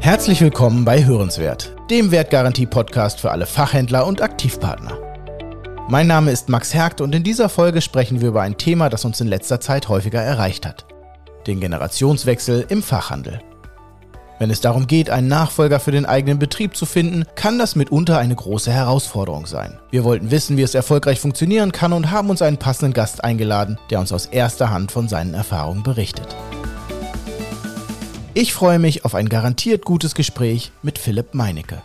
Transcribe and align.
Herzlich 0.00 0.40
willkommen 0.40 0.84
bei 0.84 1.04
Hörenswert, 1.04 1.74
dem 1.90 2.10
Wertgarantie-Podcast 2.10 3.20
für 3.20 3.30
alle 3.30 3.46
Fachhändler 3.46 4.06
und 4.06 4.20
Aktivpartner. 4.20 4.98
Mein 5.88 6.06
Name 6.06 6.30
ist 6.30 6.48
Max 6.48 6.74
Hergt 6.74 7.00
und 7.00 7.14
in 7.14 7.22
dieser 7.22 7.48
Folge 7.48 7.80
sprechen 7.80 8.20
wir 8.20 8.28
über 8.28 8.42
ein 8.42 8.58
Thema, 8.58 8.90
das 8.90 9.04
uns 9.04 9.20
in 9.20 9.28
letzter 9.28 9.60
Zeit 9.60 9.88
häufiger 9.88 10.20
erreicht 10.20 10.66
hat. 10.66 10.86
Den 11.46 11.60
Generationswechsel 11.60 12.66
im 12.68 12.82
Fachhandel. 12.82 13.40
Wenn 14.42 14.50
es 14.50 14.60
darum 14.60 14.88
geht, 14.88 15.08
einen 15.08 15.28
Nachfolger 15.28 15.78
für 15.78 15.92
den 15.92 16.04
eigenen 16.04 16.40
Betrieb 16.40 16.76
zu 16.76 16.84
finden, 16.84 17.26
kann 17.36 17.60
das 17.60 17.76
mitunter 17.76 18.18
eine 18.18 18.34
große 18.34 18.72
Herausforderung 18.72 19.46
sein. 19.46 19.78
Wir 19.92 20.02
wollten 20.02 20.32
wissen, 20.32 20.56
wie 20.56 20.62
es 20.62 20.74
erfolgreich 20.74 21.20
funktionieren 21.20 21.70
kann 21.70 21.92
und 21.92 22.10
haben 22.10 22.28
uns 22.28 22.42
einen 22.42 22.56
passenden 22.56 22.92
Gast 22.92 23.22
eingeladen, 23.22 23.78
der 23.90 24.00
uns 24.00 24.10
aus 24.10 24.26
erster 24.26 24.70
Hand 24.70 24.90
von 24.90 25.06
seinen 25.06 25.34
Erfahrungen 25.34 25.84
berichtet. 25.84 26.34
Ich 28.34 28.52
freue 28.52 28.80
mich 28.80 29.04
auf 29.04 29.14
ein 29.14 29.28
garantiert 29.28 29.84
gutes 29.84 30.12
Gespräch 30.12 30.72
mit 30.82 30.98
Philipp 30.98 31.34
Meinecke. 31.34 31.80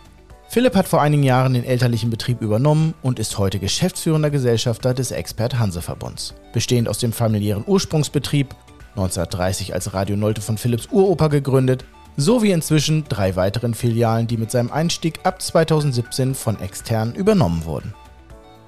Philipp 0.48 0.74
hat 0.74 0.88
vor 0.88 1.00
einigen 1.00 1.22
Jahren 1.22 1.54
den 1.54 1.62
elterlichen 1.62 2.10
Betrieb 2.10 2.42
übernommen 2.42 2.94
und 3.02 3.20
ist 3.20 3.38
heute 3.38 3.60
geschäftsführender 3.60 4.30
Gesellschafter 4.30 4.94
des 4.94 5.12
Expert 5.12 5.60
Hanseverbunds. 5.60 6.34
Bestehend 6.52 6.88
aus 6.88 6.98
dem 6.98 7.12
familiären 7.12 7.62
Ursprungsbetrieb, 7.64 8.52
1930 8.96 9.74
als 9.74 9.94
Radio 9.94 10.16
Nolte 10.16 10.40
von 10.40 10.58
Philipps 10.58 10.88
Uropa 10.90 11.28
gegründet, 11.28 11.84
sowie 12.18 12.50
inzwischen 12.50 13.04
drei 13.08 13.36
weiteren 13.36 13.72
Filialen, 13.72 14.26
die 14.26 14.36
mit 14.36 14.50
seinem 14.50 14.72
Einstieg 14.72 15.20
ab 15.22 15.40
2017 15.40 16.34
von 16.34 16.60
extern 16.60 17.14
übernommen 17.14 17.64
wurden. 17.64 17.94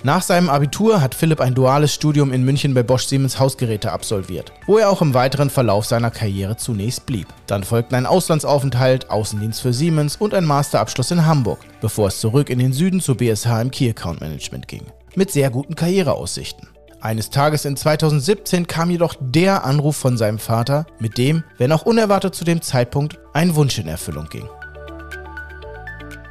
Nach 0.03 0.23
seinem 0.23 0.49
Abitur 0.49 1.03
hat 1.03 1.15
Philipp 1.15 1.43
ein 1.43 1.55
duales 1.55 1.93
Studium 1.93 2.33
in 2.33 2.43
München 2.43 2.73
bei 2.73 2.83
Bosch 2.83 3.05
Siemens 3.05 3.39
Hausgeräte 3.39 3.93
absolviert, 3.93 4.51
wo 4.65 4.79
er 4.79 4.89
auch 4.89 5.03
im 5.03 5.13
weiteren 5.13 5.51
Verlauf 5.51 5.85
seiner 5.85 6.11
Karriere 6.11 6.57
zunächst 6.57 7.05
blieb. 7.05 7.27
Dann 7.47 7.65
folgten 7.65 7.97
ein 7.97 8.07
Auslandsaufenthalt, 8.07 9.11
Außendienst 9.11 9.61
für 9.61 9.75
Siemens 9.75 10.17
und 10.17 10.33
ein 10.33 10.47
Masterabschluss 10.47 11.11
in 11.11 11.27
Hamburg, 11.27 11.59
bevor 11.83 12.09
es 12.09 12.19
zurück 12.19 12.49
in 12.49 12.59
den 12.59 12.73
Süden 12.73 13.01
zu 13.01 13.15
BSH 13.15 13.61
im 13.61 13.71
Key 13.71 13.91
Account 13.91 14.23
Management 14.23 14.69
ging. 14.69 14.85
Mit 15.17 15.33
sehr 15.33 15.51
guten 15.51 15.75
Karriereaussichten. 15.75 16.69
Eines 17.03 17.31
Tages 17.31 17.65
in 17.65 17.79
2017 17.79 18.67
kam 18.67 18.91
jedoch 18.91 19.15
der 19.19 19.65
Anruf 19.65 19.97
von 19.97 20.19
seinem 20.19 20.39
Vater, 20.39 20.85
mit 20.99 21.17
dem, 21.17 21.45
wenn 21.57 21.73
auch 21.73 21.87
unerwartet 21.87 22.35
zu 22.35 22.45
dem 22.45 22.61
Zeitpunkt, 22.61 23.19
ein 23.33 23.55
Wunsch 23.55 23.79
in 23.79 23.89
Erfüllung 23.89 24.29
ging. 24.29 24.47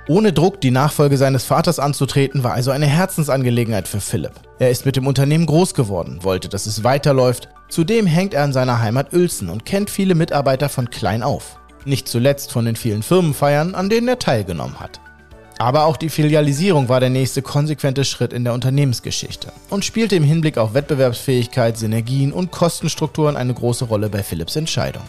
Ohne 0.07 0.31
Druck 0.31 0.61
die 0.61 0.69
Nachfolge 0.69 1.17
seines 1.17 1.43
Vaters 1.43 1.79
anzutreten, 1.79 2.43
war 2.43 2.53
also 2.53 2.69
eine 2.69 2.85
Herzensangelegenheit 2.85 3.87
für 3.87 3.99
Philipp. 3.99 4.33
Er 4.59 4.69
ist 4.69 4.85
mit 4.85 4.95
dem 4.95 5.07
Unternehmen 5.07 5.47
groß 5.47 5.73
geworden, 5.73 6.19
wollte, 6.23 6.49
dass 6.49 6.67
es 6.67 6.83
weiterläuft. 6.83 7.49
Zudem 7.69 8.05
hängt 8.05 8.35
er 8.35 8.43
an 8.43 8.53
seiner 8.53 8.79
Heimat 8.79 9.11
Uelzen 9.11 9.49
und 9.49 9.65
kennt 9.65 9.89
viele 9.89 10.13
Mitarbeiter 10.13 10.69
von 10.69 10.91
klein 10.91 11.23
auf. 11.23 11.59
Nicht 11.85 12.07
zuletzt 12.07 12.51
von 12.51 12.65
den 12.65 12.75
vielen 12.75 13.01
Firmenfeiern, 13.01 13.73
an 13.73 13.89
denen 13.89 14.07
er 14.07 14.19
teilgenommen 14.19 14.79
hat. 14.79 14.99
Aber 15.61 15.83
auch 15.83 15.97
die 15.97 16.07
Filialisierung 16.07 16.87
war 16.87 17.01
der 17.01 17.09
nächste 17.09 17.41
konsequente 17.41 18.05
Schritt 18.05 18.31
in 18.31 18.45
der 18.45 18.53
Unternehmensgeschichte 18.53 19.51
und 19.69 19.83
spielte 19.83 20.15
im 20.15 20.23
Hinblick 20.23 20.57
auf 20.57 20.73
Wettbewerbsfähigkeit, 20.73 21.77
Synergien 21.77 22.31
und 22.31 22.49
Kostenstrukturen 22.49 23.35
eine 23.35 23.53
große 23.53 23.83
Rolle 23.83 24.07
bei 24.07 24.23
Philips 24.23 24.55
Entscheidung. 24.55 25.03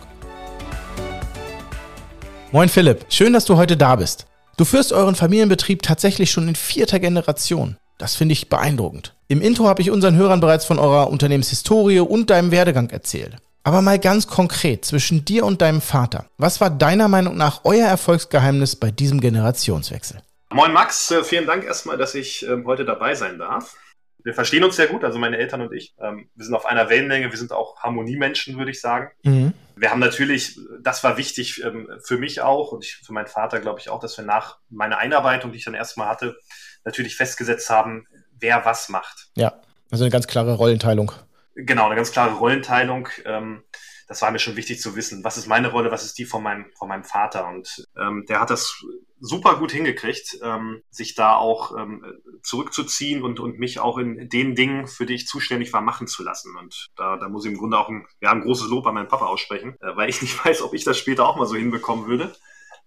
Moin 2.51 2.69
Philipp, 2.69 3.07
schön, 3.11 3.33
dass 3.33 3.45
du 3.45 3.57
heute 3.57 3.77
da 3.77 3.95
bist. 3.95 4.27
Du 4.57 4.65
führst 4.65 4.93
euren 4.93 5.15
Familienbetrieb 5.15 5.83
tatsächlich 5.83 6.33
schon 6.33 6.49
in 6.49 6.57
vierter 6.57 6.99
Generation. 6.99 7.77
Das 7.99 8.17
finde 8.17 8.33
ich 8.33 8.49
beeindruckend. 8.49 9.15
Im 9.29 9.43
Intro 9.43 9.69
habe 9.69 9.83
ich 9.83 9.93
unseren 9.93 10.17
Hörern 10.17 10.41
bereits 10.41 10.65
von 10.65 10.81
eurer 10.81 11.11
Unternehmenshistorie 11.11 12.01
und 12.01 12.29
deinem 12.29 12.51
Werdegang 12.51 12.91
erzählt. 12.91 13.37
Aber 13.63 13.83
mal 13.83 14.01
ganz 14.01 14.27
konkret 14.27 14.85
zwischen 14.85 15.25
dir 15.25 15.45
und 15.45 15.63
deinem 15.63 15.81
Vater. 15.81 16.25
Was 16.39 16.61
war 16.61 16.71
deiner 16.71 17.07
Meinung 17.07 17.37
nach 17.37 17.61
euer 17.63 17.87
Erfolgsgeheimnis 17.87 18.75
bei 18.75 18.91
diesem 18.91 19.21
Generationswechsel? 19.21 20.21
Moin 20.61 20.75
Max, 20.75 21.11
äh, 21.11 21.25
vielen 21.25 21.47
Dank 21.47 21.65
erstmal, 21.65 21.97
dass 21.97 22.15
ich 22.15 22.47
ähm, 22.47 22.67
heute 22.67 22.85
dabei 22.85 23.15
sein 23.15 23.39
darf. 23.39 23.77
Wir 24.23 24.35
verstehen 24.35 24.63
uns 24.63 24.77
sehr 24.77 24.89
gut, 24.89 25.05
also 25.05 25.19
meine 25.19 25.39
Eltern 25.39 25.63
und 25.63 25.73
ich. 25.73 25.95
Ähm, 25.99 26.29
wir 26.35 26.45
sind 26.45 26.55
auf 26.55 26.67
einer 26.67 26.91
Wellenlänge, 26.91 27.31
wir 27.31 27.39
sind 27.39 27.51
auch 27.51 27.79
Harmoniemenschen, 27.79 28.59
würde 28.59 28.71
ich 28.71 28.83
sagen. 28.83 29.11
Mhm. 29.23 29.55
Wir 29.75 29.91
haben 29.91 30.01
natürlich, 30.01 30.61
das 30.83 31.03
war 31.03 31.17
wichtig 31.17 31.65
ähm, 31.65 31.89
für 32.05 32.19
mich 32.19 32.43
auch 32.43 32.73
und 32.73 32.85
ich, 32.85 32.97
für 32.97 33.15
meinen 33.15 33.27
Vater 33.27 33.59
glaube 33.61 33.81
ich 33.81 33.89
auch, 33.89 34.01
dass 34.01 34.19
wir 34.19 34.25
nach 34.27 34.59
meiner 34.69 34.99
Einarbeitung, 34.99 35.51
die 35.51 35.57
ich 35.57 35.65
dann 35.65 35.73
erstmal 35.73 36.09
hatte, 36.09 36.37
natürlich 36.85 37.17
festgesetzt 37.17 37.71
haben, 37.71 38.07
wer 38.39 38.63
was 38.67 38.91
macht. 38.91 39.31
Ja, 39.37 39.55
also 39.91 40.05
eine 40.05 40.11
ganz 40.11 40.27
klare 40.27 40.53
Rollenteilung. 40.53 41.11
Genau, 41.55 41.87
eine 41.87 41.97
ganz 41.97 42.13
klare 42.13 42.35
Rollenteilung. 42.35 43.09
Ähm, 43.25 43.63
das 44.11 44.23
war 44.23 44.33
mir 44.33 44.41
schon 44.41 44.57
wichtig 44.57 44.81
zu 44.81 44.97
wissen. 44.97 45.23
Was 45.23 45.37
ist 45.37 45.47
meine 45.47 45.71
Rolle, 45.71 45.93
was 45.93 46.05
ist 46.05 46.19
die 46.19 46.25
von 46.25 46.43
meinem, 46.43 46.67
von 46.77 46.89
meinem 46.89 47.05
Vater? 47.05 47.47
Und 47.47 47.87
ähm, 47.97 48.25
der 48.29 48.41
hat 48.41 48.51
das 48.51 48.83
super 49.21 49.55
gut 49.55 49.71
hingekriegt, 49.71 50.41
ähm, 50.43 50.83
sich 50.91 51.15
da 51.15 51.37
auch 51.37 51.79
ähm, 51.79 52.05
zurückzuziehen 52.43 53.23
und, 53.23 53.39
und 53.39 53.61
mich 53.61 53.79
auch 53.79 53.99
in 53.99 54.29
den 54.29 54.57
Dingen, 54.57 54.89
für 54.89 55.07
die 55.07 55.15
ich 55.15 55.29
zuständig 55.29 55.73
war, 55.73 55.81
machen 55.81 56.09
zu 56.09 56.25
lassen. 56.25 56.57
Und 56.57 56.89
da, 56.97 57.19
da 57.19 57.29
muss 57.29 57.45
ich 57.45 57.53
im 57.53 57.57
Grunde 57.57 57.79
auch 57.79 57.89
ein, 57.89 58.05
ja, 58.21 58.33
ein 58.33 58.41
großes 58.41 58.69
Lob 58.69 58.85
an 58.89 58.95
meinen 58.95 59.07
Papa 59.07 59.27
aussprechen, 59.27 59.77
äh, 59.81 59.95
weil 59.95 60.11
ich 60.11 60.21
nicht 60.23 60.45
weiß, 60.45 60.63
ob 60.63 60.75
ich 60.75 60.83
das 60.83 60.99
später 60.99 61.25
auch 61.25 61.37
mal 61.37 61.47
so 61.47 61.55
hinbekommen 61.55 62.09
würde 62.09 62.35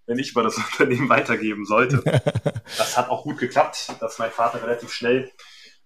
wenn 0.06 0.18
ich 0.18 0.34
mal 0.34 0.44
das 0.44 0.58
Unternehmen 0.72 1.08
weitergeben 1.08 1.64
sollte. 1.64 2.02
das 2.76 2.98
hat 2.98 3.08
auch 3.08 3.22
gut 3.22 3.38
geklappt, 3.38 3.96
dass 3.98 4.18
mein 4.18 4.30
Vater 4.30 4.62
relativ 4.62 4.92
schnell 4.92 5.32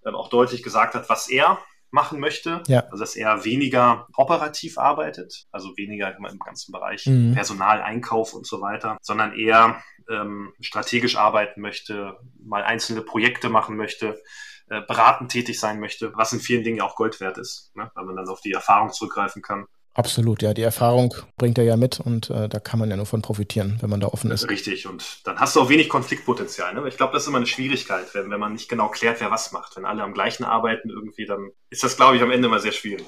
ähm, 0.04 0.16
auch 0.16 0.30
deutlich 0.30 0.64
gesagt 0.64 0.96
hat, 0.96 1.08
was 1.08 1.28
er 1.28 1.58
machen 1.90 2.20
möchte. 2.20 2.62
Ja. 2.66 2.80
Also 2.90 2.98
dass 2.98 3.16
er 3.16 3.44
weniger 3.44 4.06
operativ 4.14 4.78
arbeitet, 4.78 5.46
also 5.50 5.76
weniger 5.76 6.16
im 6.16 6.38
ganzen 6.38 6.72
Bereich 6.72 7.06
mhm. 7.06 7.34
Personal, 7.34 7.82
Einkauf 7.82 8.34
und 8.34 8.46
so 8.46 8.60
weiter, 8.60 8.98
sondern 9.00 9.34
eher 9.34 9.82
ähm, 10.08 10.52
strategisch 10.60 11.16
arbeiten 11.16 11.60
möchte, 11.60 12.16
mal 12.42 12.62
einzelne 12.62 13.02
Projekte 13.02 13.48
machen 13.48 13.76
möchte, 13.76 14.20
äh, 14.68 14.82
beratend 14.82 15.32
tätig 15.32 15.58
sein 15.58 15.80
möchte, 15.80 16.12
was 16.14 16.32
in 16.32 16.40
vielen 16.40 16.64
Dingen 16.64 16.80
auch 16.80 16.94
Gold 16.94 17.20
wert 17.20 17.38
ist, 17.38 17.74
ne? 17.74 17.90
weil 17.94 18.04
man 18.04 18.16
dann 18.16 18.28
auf 18.28 18.40
die 18.40 18.52
Erfahrung 18.52 18.92
zurückgreifen 18.92 19.42
kann. 19.42 19.66
Absolut, 19.98 20.42
ja. 20.42 20.54
Die 20.54 20.62
Erfahrung 20.62 21.12
bringt 21.36 21.58
er 21.58 21.64
ja 21.64 21.76
mit 21.76 21.98
und 21.98 22.30
äh, 22.30 22.48
da 22.48 22.60
kann 22.60 22.78
man 22.78 22.88
ja 22.88 22.96
nur 22.96 23.04
von 23.04 23.20
profitieren, 23.20 23.78
wenn 23.80 23.90
man 23.90 23.98
da 23.98 24.06
offen 24.06 24.30
ist. 24.30 24.48
Richtig, 24.48 24.86
und 24.86 25.26
dann 25.26 25.40
hast 25.40 25.56
du 25.56 25.60
auch 25.60 25.68
wenig 25.68 25.88
Konfliktpotenzial. 25.88 26.72
Ne? 26.72 26.86
Ich 26.86 26.96
glaube, 26.96 27.12
das 27.14 27.24
ist 27.24 27.28
immer 27.28 27.38
eine 27.38 27.48
Schwierigkeit, 27.48 28.04
wenn, 28.12 28.30
wenn 28.30 28.38
man 28.38 28.52
nicht 28.52 28.68
genau 28.68 28.90
klärt, 28.90 29.20
wer 29.20 29.32
was 29.32 29.50
macht. 29.50 29.76
Wenn 29.76 29.84
alle 29.84 30.04
am 30.04 30.14
gleichen 30.14 30.44
arbeiten 30.44 30.88
irgendwie, 30.88 31.26
dann 31.26 31.50
ist 31.70 31.82
das, 31.82 31.96
glaube 31.96 32.14
ich, 32.14 32.22
am 32.22 32.30
Ende 32.30 32.46
immer 32.46 32.60
sehr 32.60 32.70
schwierig. 32.70 33.04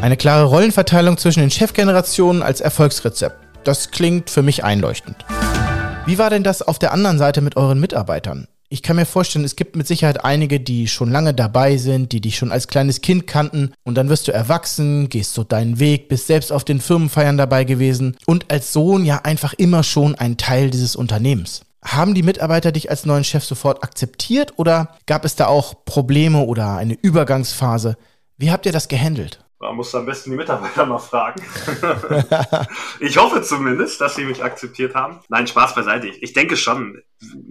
Eine 0.00 0.16
klare 0.16 0.44
Rollenverteilung 0.44 1.18
zwischen 1.18 1.40
den 1.40 1.50
Chefgenerationen 1.50 2.44
als 2.44 2.60
Erfolgsrezept. 2.60 3.36
Das 3.64 3.90
klingt 3.90 4.30
für 4.30 4.42
mich 4.42 4.62
einleuchtend. 4.62 5.24
Wie 6.06 6.16
war 6.16 6.30
denn 6.30 6.44
das 6.44 6.62
auf 6.62 6.78
der 6.78 6.92
anderen 6.92 7.18
Seite 7.18 7.40
mit 7.40 7.56
euren 7.56 7.80
Mitarbeitern? 7.80 8.46
Ich 8.70 8.82
kann 8.82 8.96
mir 8.96 9.06
vorstellen, 9.06 9.44
es 9.44 9.56
gibt 9.56 9.76
mit 9.76 9.86
Sicherheit 9.86 10.24
einige, 10.24 10.60
die 10.60 10.88
schon 10.88 11.10
lange 11.10 11.32
dabei 11.32 11.78
sind, 11.78 12.12
die 12.12 12.20
dich 12.20 12.36
schon 12.36 12.52
als 12.52 12.68
kleines 12.68 13.00
Kind 13.00 13.26
kannten 13.26 13.72
und 13.84 13.94
dann 13.94 14.10
wirst 14.10 14.28
du 14.28 14.32
erwachsen, 14.32 15.08
gehst 15.08 15.32
so 15.32 15.42
deinen 15.42 15.78
Weg, 15.78 16.08
bist 16.08 16.26
selbst 16.26 16.52
auf 16.52 16.64
den 16.64 16.80
Firmenfeiern 16.80 17.38
dabei 17.38 17.64
gewesen 17.64 18.16
und 18.26 18.50
als 18.50 18.72
Sohn 18.72 19.06
ja 19.06 19.22
einfach 19.24 19.54
immer 19.54 19.82
schon 19.82 20.14
ein 20.14 20.36
Teil 20.36 20.70
dieses 20.70 20.96
Unternehmens. 20.96 21.62
Haben 21.82 22.14
die 22.14 22.22
Mitarbeiter 22.22 22.72
dich 22.72 22.90
als 22.90 23.06
neuen 23.06 23.24
Chef 23.24 23.44
sofort 23.44 23.82
akzeptiert 23.82 24.54
oder 24.56 24.96
gab 25.06 25.24
es 25.24 25.36
da 25.36 25.46
auch 25.46 25.84
Probleme 25.86 26.44
oder 26.44 26.76
eine 26.76 26.94
Übergangsphase? 26.94 27.96
Wie 28.36 28.50
habt 28.50 28.66
ihr 28.66 28.72
das 28.72 28.88
gehandelt? 28.88 29.44
Man 29.60 29.74
muss 29.74 29.94
am 29.94 30.06
besten 30.06 30.30
die 30.30 30.36
Mitarbeiter 30.36 30.86
mal 30.86 30.98
fragen. 30.98 31.42
ich 33.00 33.16
hoffe 33.16 33.42
zumindest, 33.42 34.00
dass 34.00 34.14
sie 34.14 34.24
mich 34.24 34.42
akzeptiert 34.42 34.94
haben. 34.94 35.20
Nein, 35.28 35.48
Spaß 35.48 35.74
beiseite. 35.74 36.06
Ich 36.08 36.32
denke 36.32 36.56
schon. 36.56 37.02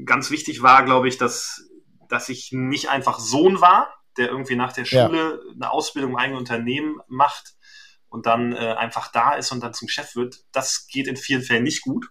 Ganz 0.05 0.31
wichtig 0.31 0.61
war, 0.61 0.85
glaube 0.85 1.09
ich, 1.09 1.17
dass, 1.17 1.67
dass 2.07 2.29
ich 2.29 2.51
nicht 2.53 2.89
einfach 2.89 3.19
Sohn 3.19 3.59
war, 3.59 3.93
der 4.15 4.29
irgendwie 4.29 4.55
nach 4.55 4.71
der 4.71 4.85
Schule 4.85 5.41
ja. 5.45 5.53
eine 5.53 5.71
Ausbildung 5.71 6.11
im 6.11 6.17
eigenen 6.17 6.39
Unternehmen 6.39 7.01
macht 7.07 7.55
und 8.07 8.25
dann 8.25 8.53
äh, 8.53 8.75
einfach 8.77 9.11
da 9.11 9.33
ist 9.33 9.51
und 9.51 9.61
dann 9.61 9.73
zum 9.73 9.89
Chef 9.89 10.15
wird. 10.15 10.37
Das 10.53 10.87
geht 10.87 11.07
in 11.07 11.17
vielen 11.17 11.41
Fällen 11.41 11.63
nicht 11.63 11.81
gut. 11.81 12.09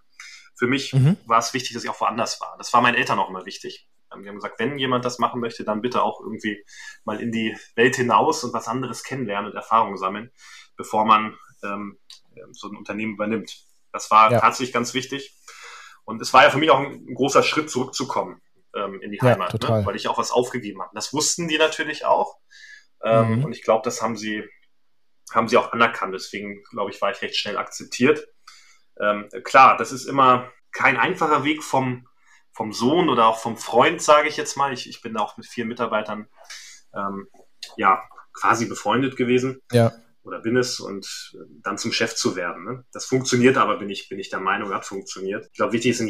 Für 0.54 0.66
mich 0.66 0.92
mhm. 0.92 1.16
war 1.26 1.38
es 1.38 1.54
wichtig, 1.54 1.72
dass 1.72 1.84
ich 1.84 1.90
auch 1.90 2.00
woanders 2.00 2.40
war. 2.40 2.54
Das 2.58 2.72
war 2.72 2.82
meinen 2.82 2.96
Eltern 2.96 3.18
auch 3.18 3.30
immer 3.30 3.46
wichtig. 3.46 3.88
Wir 4.22 4.30
haben 4.30 4.36
gesagt, 4.36 4.58
wenn 4.58 4.78
jemand 4.78 5.04
das 5.04 5.18
machen 5.18 5.40
möchte, 5.40 5.64
dann 5.64 5.80
bitte 5.80 6.02
auch 6.02 6.20
irgendwie 6.20 6.64
mal 7.04 7.20
in 7.20 7.32
die 7.32 7.56
Welt 7.74 7.96
hinaus 7.96 8.44
und 8.44 8.52
was 8.52 8.68
anderes 8.68 9.02
kennenlernen 9.02 9.50
und 9.50 9.56
Erfahrungen 9.56 9.96
sammeln, 9.96 10.30
bevor 10.76 11.04
man 11.04 11.36
ähm, 11.62 11.98
ähm, 12.36 12.52
so 12.52 12.68
ein 12.68 12.76
Unternehmen 12.76 13.14
übernimmt. 13.14 13.64
Das 13.92 14.10
war 14.10 14.30
ja. 14.30 14.40
tatsächlich 14.40 14.72
ganz 14.72 14.94
wichtig. 14.94 15.36
Und 16.04 16.22
es 16.22 16.32
war 16.32 16.44
ja 16.44 16.50
für 16.50 16.58
mich 16.58 16.70
auch 16.70 16.78
ein, 16.78 17.14
großer 17.14 17.42
Schritt 17.42 17.70
zurückzukommen 17.70 18.40
ähm, 18.74 19.00
in 19.00 19.10
die 19.10 19.18
ja, 19.18 19.30
Heimat, 19.30 19.60
ne? 19.60 19.82
weil 19.84 19.96
ich 19.96 20.08
auch 20.08 20.18
was 20.18 20.30
aufgegeben 20.30 20.82
habe. 20.82 20.92
Das 20.94 21.12
wussten 21.12 21.48
die 21.48 21.58
natürlich 21.58 22.04
auch. 22.04 22.38
Ähm, 23.02 23.38
mhm. 23.38 23.44
Und 23.44 23.52
ich 23.52 23.62
glaube, 23.62 23.82
das 23.84 24.02
haben 24.02 24.16
sie, 24.16 24.44
haben 25.32 25.48
sie 25.48 25.56
auch 25.56 25.72
anerkannt. 25.72 26.14
Deswegen, 26.14 26.62
glaube 26.70 26.90
ich, 26.90 27.00
war 27.00 27.10
ich 27.10 27.22
recht 27.22 27.36
schnell 27.36 27.58
akzeptiert. 27.58 28.28
Ähm, 29.00 29.28
klar, 29.44 29.76
das 29.76 29.92
ist 29.92 30.06
immer 30.06 30.50
kein 30.72 30.96
einfacher 30.96 31.44
Weg 31.44 31.62
vom, 31.62 32.06
vom 32.56 32.72
Sohn 32.72 33.10
oder 33.10 33.26
auch 33.26 33.38
vom 33.38 33.58
Freund, 33.58 34.00
sage 34.00 34.28
ich 34.28 34.38
jetzt 34.38 34.56
mal. 34.56 34.72
Ich, 34.72 34.88
ich 34.88 35.02
bin 35.02 35.16
auch 35.18 35.36
mit 35.36 35.46
vielen 35.46 35.68
Mitarbeitern 35.68 36.26
ähm, 36.94 37.28
ja 37.76 38.02
quasi 38.32 38.66
befreundet 38.66 39.16
gewesen. 39.16 39.60
Ja. 39.72 39.92
oder 40.22 40.40
bin 40.40 40.56
es 40.56 40.80
und 40.80 41.06
äh, 41.34 41.44
dann 41.62 41.78
zum 41.78 41.92
Chef 41.92 42.14
zu 42.14 42.34
werden. 42.34 42.64
Ne? 42.64 42.84
Das 42.92 43.04
funktioniert 43.04 43.58
aber, 43.58 43.78
bin 43.78 43.90
ich, 43.90 44.08
bin 44.08 44.18
ich 44.18 44.30
der 44.30 44.40
Meinung, 44.40 44.72
hat 44.72 44.86
funktioniert. 44.86 45.46
Ich 45.52 45.58
glaube, 45.58 45.74
wichtig 45.74 45.92
ist 45.92 46.00
in 46.00 46.08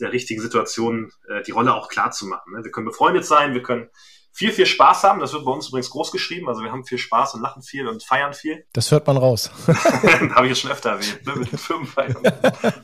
der 0.00 0.12
richtigen 0.12 0.40
Situation 0.40 1.10
äh, 1.28 1.42
die 1.42 1.50
Rolle 1.50 1.74
auch 1.74 1.88
klar 1.88 2.12
zu 2.12 2.26
machen. 2.26 2.52
Ne? 2.52 2.64
Wir 2.64 2.70
können 2.70 2.86
befreundet 2.86 3.26
sein, 3.26 3.54
wir 3.54 3.62
können 3.62 3.90
viel, 4.32 4.52
viel 4.52 4.66
Spaß 4.66 5.04
haben. 5.04 5.20
Das 5.20 5.32
wird 5.32 5.44
bei 5.44 5.50
uns 5.50 5.68
übrigens 5.68 5.90
groß 5.90 6.12
geschrieben. 6.12 6.48
Also 6.48 6.62
wir 6.62 6.70
haben 6.70 6.84
viel 6.84 6.98
Spaß 6.98 7.34
und 7.34 7.42
lachen 7.42 7.62
viel 7.62 7.88
und 7.88 8.02
feiern 8.02 8.34
viel. 8.34 8.64
Das 8.72 8.92
hört 8.92 9.06
man 9.06 9.16
raus. 9.16 9.50
Habe 9.66 10.46
ich 10.46 10.50
jetzt 10.50 10.60
schon 10.60 10.70
öfter 10.70 10.90
erwähnt, 10.90 11.26
ne? 11.26 11.34
mit 11.34 11.50
den 11.50 11.58
Firmenfeiern. 11.58 12.16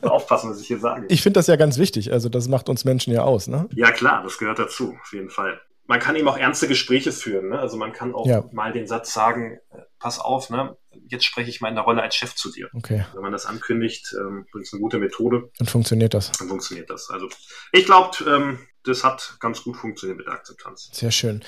Aufpassen, 0.01 0.49
was 0.49 0.59
ich 0.59 0.67
hier 0.67 0.79
sage. 0.79 1.05
Ich 1.09 1.21
finde 1.21 1.39
das 1.39 1.47
ja 1.47 1.55
ganz 1.55 1.77
wichtig. 1.77 2.11
Also 2.11 2.27
das 2.27 2.49
macht 2.49 2.67
uns 2.67 2.83
Menschen 2.83 3.13
ja 3.13 3.21
aus, 3.21 3.47
ne? 3.47 3.69
Ja, 3.73 3.91
klar, 3.91 4.23
das 4.23 4.37
gehört 4.37 4.59
dazu, 4.59 4.97
auf 5.01 5.13
jeden 5.13 5.29
Fall. 5.29 5.61
Man 5.87 5.99
kann 5.99 6.15
eben 6.15 6.27
auch 6.27 6.37
ernste 6.37 6.67
Gespräche 6.67 7.11
führen. 7.11 7.49
Ne? 7.49 7.59
Also 7.59 7.77
man 7.77 7.93
kann 7.93 8.13
auch 8.13 8.27
ja. 8.27 8.43
mal 8.51 8.73
den 8.73 8.87
Satz 8.87 9.13
sagen, 9.13 9.59
äh, 9.71 9.77
pass 9.99 10.19
auf, 10.19 10.49
ne? 10.49 10.75
Jetzt 11.09 11.25
spreche 11.25 11.49
ich 11.49 11.61
mal 11.61 11.69
in 11.69 11.75
der 11.75 11.83
Rolle 11.83 12.01
als 12.01 12.15
Chef 12.15 12.35
zu 12.35 12.51
dir. 12.51 12.69
Okay. 12.73 13.05
Wenn 13.13 13.21
man 13.21 13.31
das 13.31 13.45
ankündigt, 13.45 14.15
ähm, 14.19 14.45
ist 14.59 14.73
eine 14.73 14.81
gute 14.81 14.99
Methode. 14.99 15.49
Dann 15.57 15.67
funktioniert 15.67 16.13
das. 16.13 16.31
Dann 16.33 16.47
funktioniert 16.47 16.89
das. 16.89 17.09
Also 17.09 17.29
ich 17.71 17.85
glaube, 17.85 18.17
ähm, 18.27 18.59
das 18.83 19.03
hat 19.03 19.37
ganz 19.39 19.63
gut 19.63 19.77
funktioniert 19.77 20.17
mit 20.17 20.27
der 20.27 20.35
Akzeptanz. 20.35 20.89
Sehr 20.91 21.11
schön. 21.11 21.43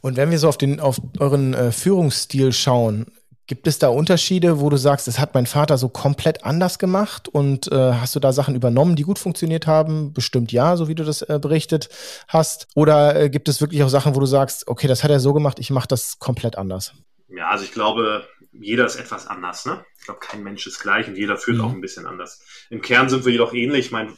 Und 0.00 0.16
wenn 0.16 0.30
wir 0.30 0.38
so 0.38 0.48
auf 0.48 0.58
den 0.58 0.80
auf 0.80 1.00
euren 1.18 1.54
äh, 1.54 1.72
Führungsstil 1.72 2.52
schauen, 2.52 3.06
gibt 3.46 3.66
es 3.66 3.80
da 3.80 3.88
Unterschiede, 3.88 4.60
wo 4.60 4.70
du 4.70 4.76
sagst, 4.76 5.08
das 5.08 5.18
hat 5.18 5.34
mein 5.34 5.46
Vater 5.46 5.76
so 5.76 5.88
komplett 5.88 6.44
anders 6.44 6.78
gemacht 6.78 7.26
und 7.26 7.70
äh, 7.72 7.94
hast 7.94 8.14
du 8.14 8.20
da 8.20 8.32
Sachen 8.32 8.54
übernommen, 8.54 8.94
die 8.94 9.02
gut 9.02 9.18
funktioniert 9.18 9.66
haben? 9.66 10.12
Bestimmt 10.12 10.52
ja, 10.52 10.76
so 10.76 10.86
wie 10.86 10.94
du 10.94 11.04
das 11.04 11.22
äh, 11.22 11.40
berichtet 11.42 11.88
hast. 12.28 12.68
Oder 12.76 13.20
äh, 13.20 13.28
gibt 13.28 13.48
es 13.48 13.60
wirklich 13.60 13.82
auch 13.82 13.88
Sachen, 13.88 14.14
wo 14.14 14.20
du 14.20 14.26
sagst, 14.26 14.68
okay, 14.68 14.86
das 14.86 15.02
hat 15.02 15.10
er 15.10 15.18
so 15.18 15.32
gemacht, 15.32 15.58
ich 15.58 15.70
mache 15.70 15.88
das 15.88 16.20
komplett 16.20 16.56
anders? 16.58 16.94
Ja, 17.26 17.48
also 17.48 17.64
ich 17.64 17.72
glaube, 17.72 18.24
jeder 18.52 18.84
ist 18.84 18.96
etwas 18.96 19.26
anders. 19.26 19.66
Ne? 19.66 19.84
Ich 19.98 20.04
glaube, 20.04 20.20
kein 20.20 20.42
Mensch 20.42 20.66
ist 20.66 20.80
gleich 20.80 21.08
und 21.08 21.16
jeder 21.16 21.36
fühlt 21.36 21.58
mhm. 21.58 21.64
auch 21.64 21.72
ein 21.72 21.80
bisschen 21.80 22.06
anders. 22.06 22.42
Im 22.70 22.82
Kern 22.82 23.08
sind 23.08 23.24
wir 23.24 23.32
jedoch 23.32 23.52
ähnlich. 23.52 23.92
Mein 23.92 24.16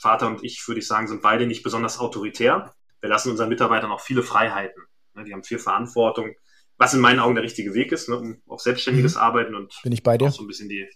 Vater 0.00 0.26
und 0.26 0.44
ich, 0.44 0.66
würde 0.66 0.80
ich 0.80 0.86
sagen, 0.86 1.06
sind 1.06 1.22
beide 1.22 1.46
nicht 1.46 1.62
besonders 1.62 1.98
autoritär. 1.98 2.74
Wir 3.00 3.08
lassen 3.08 3.30
unseren 3.30 3.48
Mitarbeitern 3.48 3.90
auch 3.90 4.00
viele 4.00 4.22
Freiheiten. 4.22 4.82
Ne? 5.14 5.24
Die 5.24 5.32
haben 5.32 5.44
viel 5.44 5.58
Verantwortung, 5.58 6.34
was 6.76 6.94
in 6.94 7.00
meinen 7.00 7.20
Augen 7.20 7.34
der 7.34 7.44
richtige 7.44 7.74
Weg 7.74 7.92
ist, 7.92 8.08
ne? 8.08 8.16
um 8.16 8.42
auch 8.48 8.60
selbstständiges 8.60 9.14
mhm. 9.14 9.20
Arbeiten 9.20 9.54
und 9.54 9.78
Bin 9.82 9.92
ich 9.92 10.02
bei 10.02 10.18
dir? 10.18 10.28
auch 10.28 10.32
so 10.32 10.42
ein 10.42 10.48
bisschen 10.48 10.68
die, 10.68 10.88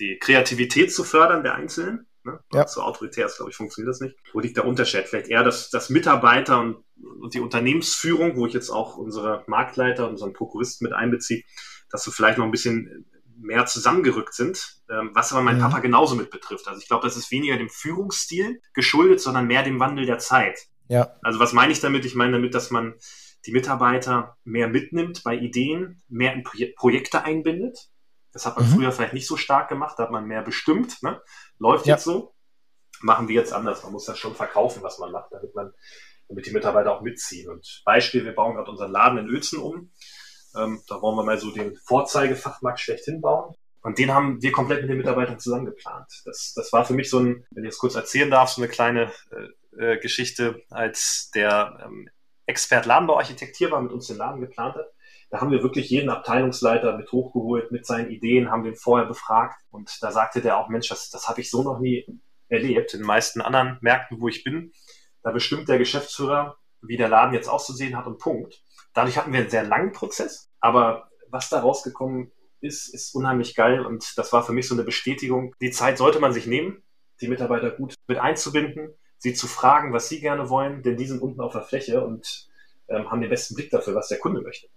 die 0.00 0.18
Kreativität 0.18 0.92
zu 0.92 1.04
fördern 1.04 1.44
der 1.44 1.54
Einzelnen. 1.54 2.06
Ne? 2.24 2.40
Ja. 2.52 2.66
So 2.66 2.82
autoritär 2.82 3.26
ist, 3.26 3.36
glaube 3.36 3.50
ich, 3.50 3.56
funktioniert 3.56 3.90
das 3.90 4.00
nicht. 4.00 4.16
Wo 4.32 4.40
liegt 4.40 4.56
der 4.56 4.66
Unterschied? 4.66 5.04
Vielleicht 5.04 5.28
eher 5.28 5.44
das, 5.44 5.70
das 5.70 5.90
Mitarbeiter 5.90 6.58
und, 6.58 6.84
und 7.20 7.34
die 7.34 7.40
Unternehmensführung, 7.40 8.36
wo 8.36 8.46
ich 8.46 8.52
jetzt 8.52 8.70
auch 8.70 8.96
unsere 8.96 9.44
Marktleiter, 9.46 10.08
unseren 10.08 10.32
Prokuristen 10.32 10.86
mit 10.86 10.92
einbeziehe, 10.92 11.44
dass 11.90 12.06
wir 12.06 12.12
vielleicht 12.12 12.38
noch 12.38 12.44
ein 12.44 12.50
bisschen 12.50 13.06
mehr 13.38 13.66
zusammengerückt 13.66 14.34
sind, 14.34 14.80
ähm, 14.90 15.10
was 15.12 15.32
aber 15.32 15.42
mein 15.42 15.56
mhm. 15.56 15.62
Papa 15.62 15.80
genauso 15.80 16.14
mit 16.14 16.30
betrifft. 16.30 16.68
Also 16.68 16.80
ich 16.80 16.88
glaube, 16.88 17.06
das 17.06 17.16
ist 17.16 17.30
weniger 17.30 17.56
dem 17.56 17.68
Führungsstil 17.68 18.60
geschuldet, 18.72 19.20
sondern 19.20 19.46
mehr 19.46 19.62
dem 19.62 19.78
Wandel 19.78 20.06
der 20.06 20.18
Zeit. 20.18 20.58
Ja. 20.88 21.16
Also 21.22 21.38
was 21.38 21.52
meine 21.52 21.72
ich 21.72 21.80
damit? 21.80 22.04
Ich 22.04 22.14
meine 22.14 22.32
damit, 22.32 22.54
dass 22.54 22.70
man 22.70 22.94
die 23.44 23.52
Mitarbeiter 23.52 24.36
mehr 24.44 24.68
mitnimmt 24.68 25.22
bei 25.22 25.36
Ideen, 25.36 26.02
mehr 26.08 26.32
in 26.32 26.42
Pro 26.42 26.58
Projekte 26.76 27.22
einbindet. 27.22 27.88
Das 28.32 28.44
hat 28.44 28.58
man 28.58 28.68
mhm. 28.68 28.74
früher 28.74 28.92
vielleicht 28.92 29.14
nicht 29.14 29.26
so 29.26 29.36
stark 29.36 29.68
gemacht, 29.68 29.98
da 29.98 30.04
hat 30.04 30.10
man 30.10 30.26
mehr 30.26 30.42
bestimmt. 30.42 31.02
Ne? 31.02 31.20
Läuft 31.58 31.86
ja. 31.86 31.94
jetzt 31.94 32.04
so. 32.04 32.34
Machen 33.00 33.28
wir 33.28 33.34
jetzt 33.34 33.52
anders. 33.52 33.82
Man 33.82 33.92
muss 33.92 34.06
das 34.06 34.18
schon 34.18 34.34
verkaufen, 34.34 34.82
was 34.82 34.98
man 34.98 35.12
macht, 35.12 35.30
damit 35.30 35.54
man, 35.54 35.72
damit 36.28 36.46
die 36.46 36.50
Mitarbeiter 36.50 36.92
auch 36.92 37.02
mitziehen. 37.02 37.50
Und 37.50 37.82
Beispiel, 37.84 38.24
wir 38.24 38.34
bauen 38.34 38.54
gerade 38.54 38.70
unseren 38.70 38.90
Laden 38.90 39.18
in 39.18 39.28
Uelzen 39.28 39.58
um. 39.58 39.92
Ähm, 40.56 40.80
da 40.88 41.00
wollen 41.02 41.16
wir 41.16 41.24
mal 41.24 41.38
so 41.38 41.50
den 41.50 41.76
Vorzeigefachmarkt 41.76 42.80
schlechthin 42.80 43.20
bauen. 43.20 43.54
Und 43.82 43.98
den 43.98 44.12
haben 44.12 44.42
wir 44.42 44.50
komplett 44.50 44.80
mit 44.80 44.90
den 44.90 44.98
Mitarbeitern 44.98 45.38
zusammen 45.38 45.66
geplant. 45.66 46.06
Das, 46.24 46.54
das 46.56 46.72
war 46.72 46.84
für 46.84 46.94
mich 46.94 47.08
so 47.08 47.20
ein, 47.20 47.46
wenn 47.50 47.64
ich 47.64 47.70
es 47.70 47.78
kurz 47.78 47.94
erzählen 47.94 48.30
darf, 48.30 48.50
so 48.50 48.60
eine 48.60 48.68
kleine 48.68 49.12
äh, 49.30 49.92
äh, 49.92 49.98
Geschichte, 49.98 50.62
als 50.70 51.30
der 51.34 51.78
ähm, 51.84 52.08
Expert 52.46 52.86
Ladenbauarchitekt 52.86 53.56
hier 53.56 53.70
war, 53.70 53.80
mit 53.80 53.92
uns 53.92 54.08
den 54.08 54.16
Laden 54.16 54.40
geplant 54.40 54.74
hat. 54.74 54.86
Da 55.30 55.40
haben 55.40 55.50
wir 55.50 55.62
wirklich 55.62 55.90
jeden 55.90 56.08
Abteilungsleiter 56.08 56.96
mit 56.96 57.10
hochgeholt, 57.12 57.72
mit 57.72 57.86
seinen 57.86 58.10
Ideen, 58.10 58.50
haben 58.50 58.64
den 58.64 58.76
vorher 58.76 59.06
befragt. 59.06 59.60
Und 59.70 60.02
da 60.02 60.12
sagte 60.12 60.40
der 60.40 60.58
auch, 60.58 60.68
Mensch, 60.68 60.88
das, 60.88 61.10
das 61.10 61.28
habe 61.28 61.40
ich 61.40 61.50
so 61.50 61.62
noch 61.62 61.78
nie 61.78 62.06
erlebt. 62.48 62.94
In 62.94 63.00
den 63.00 63.06
meisten 63.06 63.40
anderen 63.40 63.78
Märkten, 63.80 64.20
wo 64.20 64.28
ich 64.28 64.44
bin, 64.44 64.72
da 65.22 65.32
bestimmt 65.32 65.68
der 65.68 65.78
Geschäftsführer, 65.78 66.56
wie 66.82 66.96
der 66.96 67.08
Laden 67.08 67.34
jetzt 67.34 67.48
auszusehen 67.48 67.96
hat 67.96 68.06
und 68.06 68.18
Punkt. 68.18 68.62
Dadurch 68.96 69.18
hatten 69.18 69.30
wir 69.30 69.40
einen 69.40 69.50
sehr 69.50 69.62
langen 69.62 69.92
Prozess, 69.92 70.48
aber 70.58 71.10
was 71.28 71.50
da 71.50 71.60
rausgekommen 71.60 72.32
ist, 72.62 72.88
ist 72.88 73.14
unheimlich 73.14 73.54
geil 73.54 73.84
und 73.84 74.16
das 74.16 74.32
war 74.32 74.42
für 74.42 74.54
mich 74.54 74.66
so 74.66 74.74
eine 74.74 74.84
Bestätigung. 74.84 75.54
Die 75.60 75.70
Zeit 75.70 75.98
sollte 75.98 76.18
man 76.18 76.32
sich 76.32 76.46
nehmen, 76.46 76.82
die 77.20 77.28
Mitarbeiter 77.28 77.70
gut 77.70 77.94
mit 78.06 78.16
einzubinden, 78.16 78.94
sie 79.18 79.34
zu 79.34 79.48
fragen, 79.48 79.92
was 79.92 80.08
sie 80.08 80.20
gerne 80.20 80.48
wollen, 80.48 80.82
denn 80.82 80.96
die 80.96 81.04
sind 81.04 81.20
unten 81.20 81.42
auf 81.42 81.52
der 81.52 81.60
Fläche 81.60 82.02
und 82.06 82.48
ähm, 82.88 83.10
haben 83.10 83.20
den 83.20 83.28
besten 83.28 83.54
Blick 83.54 83.68
dafür, 83.68 83.94
was 83.94 84.08
der 84.08 84.18
Kunde 84.18 84.40
möchte. 84.40 84.68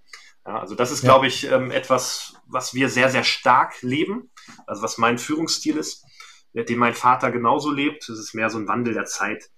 Ja, 0.45 0.60
also 0.60 0.75
das 0.75 0.92
ist, 0.92 1.01
ja. 1.01 1.12
glaube 1.12 1.27
ich, 1.27 1.50
ähm, 1.50 1.71
etwas, 1.71 2.33
was 2.45 2.74
wir 2.74 2.89
sehr, 2.89 3.10
sehr 3.10 3.24
stark 3.24 3.81
leben, 3.81 4.31
also 4.68 4.81
was 4.81 4.98
mein 4.98 5.18
Führungsstil 5.18 5.77
ist, 5.77 6.06
den 6.54 6.77
mein 6.77 6.94
Vater 6.94 7.31
genauso 7.31 7.71
lebt. 7.71 8.10
Es 8.10 8.19
ist 8.19 8.33
mehr 8.33 8.50
so 8.50 8.57
ein 8.57 8.68
Wandel 8.68 8.94
der 8.94 9.06
Zeit, 9.06 9.50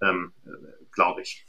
ähm, 0.00 0.32
äh, 0.46 0.50
glaube 0.92 1.20
ich. 1.20 1.47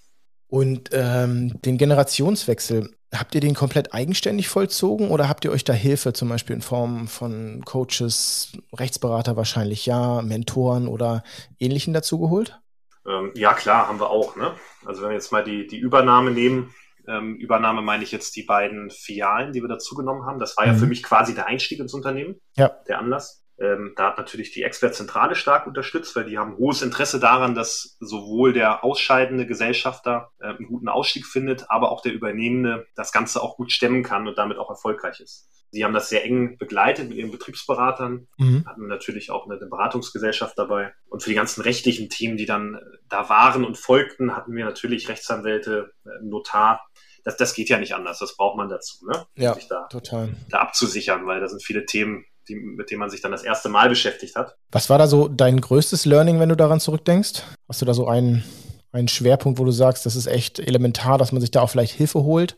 Und 0.49 0.89
ähm, 0.93 1.61
den 1.61 1.77
Generationswechsel, 1.77 2.89
habt 3.13 3.35
ihr 3.35 3.41
den 3.41 3.53
komplett 3.53 3.93
eigenständig 3.93 4.49
vollzogen 4.49 5.09
oder 5.09 5.29
habt 5.29 5.45
ihr 5.45 5.51
euch 5.51 5.63
da 5.63 5.73
Hilfe 5.73 6.13
zum 6.13 6.29
Beispiel 6.29 6.55
in 6.55 6.61
Form 6.61 7.07
von 7.07 7.63
Coaches, 7.65 8.53
Rechtsberater 8.75 9.37
wahrscheinlich 9.37 9.85
ja, 9.85 10.21
Mentoren 10.21 10.87
oder 10.87 11.23
Ähnlichen 11.59 11.93
dazu 11.93 12.19
geholt? 12.19 12.59
Ähm, 13.07 13.31
ja, 13.35 13.53
klar, 13.53 13.87
haben 13.87 13.99
wir 13.99 14.09
auch. 14.09 14.35
Ne? 14.35 14.53
Also 14.85 15.01
wenn 15.01 15.09
wir 15.09 15.15
jetzt 15.15 15.31
mal 15.31 15.43
die, 15.43 15.67
die 15.67 15.77
Übernahme 15.77 16.31
nehmen, 16.31 16.73
ähm, 17.07 17.35
Übernahme 17.37 17.81
meine 17.81 18.03
ich 18.03 18.11
jetzt 18.11 18.35
die 18.35 18.43
beiden 18.43 18.91
Filialen, 18.91 19.53
die 19.53 19.61
wir 19.61 19.69
dazu 19.69 19.95
genommen 19.95 20.25
haben. 20.25 20.39
Das 20.39 20.57
war 20.57 20.65
mhm. 20.65 20.73
ja 20.73 20.77
für 20.77 20.87
mich 20.87 21.03
quasi 21.03 21.33
der 21.33 21.47
Einstieg 21.47 21.79
ins 21.79 21.93
Unternehmen, 21.93 22.39
ja. 22.55 22.69
der 22.87 22.99
Anlass. 22.99 23.43
Ähm, 23.61 23.93
da 23.97 24.07
hat 24.07 24.17
natürlich 24.17 24.51
die 24.51 24.63
Expertzentrale 24.63 25.35
stark 25.35 25.67
unterstützt, 25.67 26.15
weil 26.15 26.25
die 26.25 26.37
haben 26.37 26.57
hohes 26.57 26.81
Interesse 26.81 27.19
daran, 27.19 27.55
dass 27.55 27.97
sowohl 27.99 28.53
der 28.53 28.83
ausscheidende 28.83 29.45
Gesellschafter 29.45 30.31
äh, 30.39 30.47
einen 30.47 30.67
guten 30.67 30.87
Ausstieg 30.87 31.25
findet, 31.25 31.69
aber 31.69 31.91
auch 31.91 32.01
der 32.01 32.13
Übernehmende 32.13 32.87
das 32.95 33.11
Ganze 33.11 33.41
auch 33.41 33.57
gut 33.57 33.71
stemmen 33.71 34.03
kann 34.03 34.27
und 34.27 34.37
damit 34.37 34.57
auch 34.57 34.69
erfolgreich 34.69 35.19
ist. 35.19 35.49
Sie 35.71 35.83
haben 35.83 35.93
das 35.93 36.09
sehr 36.09 36.23
eng 36.25 36.57
begleitet 36.57 37.09
mit 37.09 37.17
ihren 37.17 37.31
Betriebsberatern, 37.31 38.27
mhm. 38.37 38.65
hatten 38.65 38.87
natürlich 38.87 39.29
auch 39.29 39.45
eine 39.45 39.57
Beratungsgesellschaft 39.57 40.57
dabei. 40.57 40.93
Und 41.09 41.21
für 41.21 41.29
die 41.29 41.35
ganzen 41.35 41.61
rechtlichen 41.61 42.09
Themen, 42.09 42.37
die 42.37 42.45
dann 42.45 42.75
äh, 42.75 42.79
da 43.07 43.29
waren 43.29 43.65
und 43.65 43.77
folgten, 43.77 44.35
hatten 44.35 44.55
wir 44.55 44.65
natürlich 44.65 45.09
Rechtsanwälte, 45.09 45.91
äh, 46.05 46.23
Notar. 46.23 46.87
Das, 47.23 47.35
das 47.37 47.53
geht 47.53 47.69
ja 47.69 47.77
nicht 47.77 47.93
anders, 47.93 48.19
das 48.19 48.37
braucht 48.37 48.55
man 48.57 48.69
dazu, 48.69 49.05
ne? 49.05 49.27
Ja, 49.35 49.53
sich 49.53 49.67
da, 49.67 49.87
total. 49.87 50.33
da 50.49 50.59
abzusichern, 50.59 51.27
weil 51.27 51.41
da 51.41 51.49
sind 51.49 51.61
viele 51.61 51.85
Themen, 51.85 52.25
die, 52.49 52.55
mit 52.55 52.91
denen 52.91 52.99
man 52.99 53.09
sich 53.09 53.21
dann 53.21 53.31
das 53.31 53.43
erste 53.43 53.69
Mal 53.69 53.89
beschäftigt 53.89 54.35
hat. 54.35 54.55
Was 54.71 54.89
war 54.89 54.97
da 54.97 55.07
so 55.07 55.27
dein 55.27 55.61
größtes 55.61 56.05
Learning, 56.05 56.39
wenn 56.39 56.49
du 56.49 56.57
daran 56.57 56.79
zurückdenkst? 56.79 57.43
Hast 57.67 57.81
du 57.81 57.85
da 57.85 57.93
so 57.93 58.07
einen, 58.07 58.43
einen 58.91 59.07
Schwerpunkt, 59.07 59.59
wo 59.59 59.65
du 59.65 59.71
sagst, 59.71 60.05
das 60.05 60.15
ist 60.15 60.27
echt 60.27 60.59
elementar, 60.59 61.17
dass 61.17 61.31
man 61.31 61.41
sich 61.41 61.51
da 61.51 61.61
auch 61.61 61.69
vielleicht 61.69 61.93
Hilfe 61.93 62.23
holt? 62.23 62.57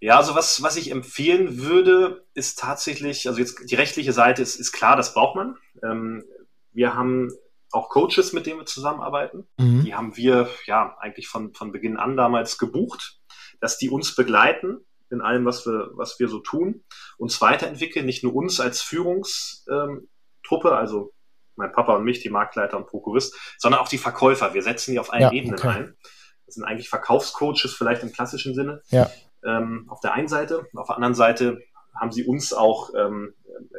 Ja, 0.00 0.18
also 0.18 0.34
was, 0.34 0.62
was 0.62 0.76
ich 0.76 0.90
empfehlen 0.90 1.58
würde, 1.58 2.24
ist 2.34 2.58
tatsächlich, 2.58 3.28
also 3.28 3.40
jetzt 3.40 3.70
die 3.70 3.74
rechtliche 3.74 4.12
Seite 4.12 4.42
ist, 4.42 4.56
ist 4.56 4.72
klar, 4.72 4.96
das 4.96 5.14
braucht 5.14 5.36
man. 5.36 5.56
Ähm, 5.82 6.24
wir 6.72 6.94
haben 6.94 7.32
auch 7.72 7.88
Coaches, 7.88 8.32
mit 8.32 8.46
denen 8.46 8.60
wir 8.60 8.66
zusammenarbeiten. 8.66 9.46
Mhm. 9.58 9.84
Die 9.84 9.94
haben 9.94 10.16
wir 10.16 10.48
ja 10.66 10.96
eigentlich 11.00 11.28
von, 11.28 11.54
von 11.54 11.72
Beginn 11.72 11.96
an 11.96 12.16
damals 12.16 12.58
gebucht, 12.58 13.18
dass 13.60 13.78
die 13.78 13.90
uns 13.90 14.14
begleiten 14.14 14.84
in 15.10 15.20
allem, 15.20 15.44
was 15.44 15.66
wir, 15.66 15.90
was 15.94 16.18
wir 16.18 16.28
so 16.28 16.40
tun, 16.40 16.84
uns 17.16 17.40
weiterentwickeln, 17.40 18.06
nicht 18.06 18.22
nur 18.22 18.34
uns 18.34 18.60
als 18.60 18.82
Führungstruppe, 18.82 20.72
also 20.72 21.12
mein 21.56 21.72
Papa 21.72 21.96
und 21.96 22.04
mich, 22.04 22.20
die 22.20 22.28
Marktleiter 22.28 22.76
und 22.76 22.86
Prokurist, 22.86 23.34
sondern 23.58 23.80
auch 23.80 23.88
die 23.88 23.98
Verkäufer. 23.98 24.54
Wir 24.54 24.62
setzen 24.62 24.92
die 24.92 24.98
auf 24.98 25.12
allen 25.12 25.22
ja, 25.22 25.32
Ebenen 25.32 25.58
okay. 25.58 25.68
ein. 25.68 25.96
Das 26.44 26.54
sind 26.54 26.64
eigentlich 26.64 26.88
Verkaufscoaches 26.88 27.74
vielleicht 27.74 28.02
im 28.02 28.12
klassischen 28.12 28.54
Sinne. 28.54 28.82
Ja. 28.88 29.10
Ähm, 29.44 29.86
auf 29.88 30.00
der 30.00 30.12
einen 30.12 30.28
Seite. 30.28 30.66
Auf 30.74 30.86
der 30.88 30.96
anderen 30.96 31.14
Seite 31.14 31.60
haben 31.94 32.12
sie 32.12 32.24
uns 32.24 32.52
auch 32.52 32.90
ähm, 32.94 33.34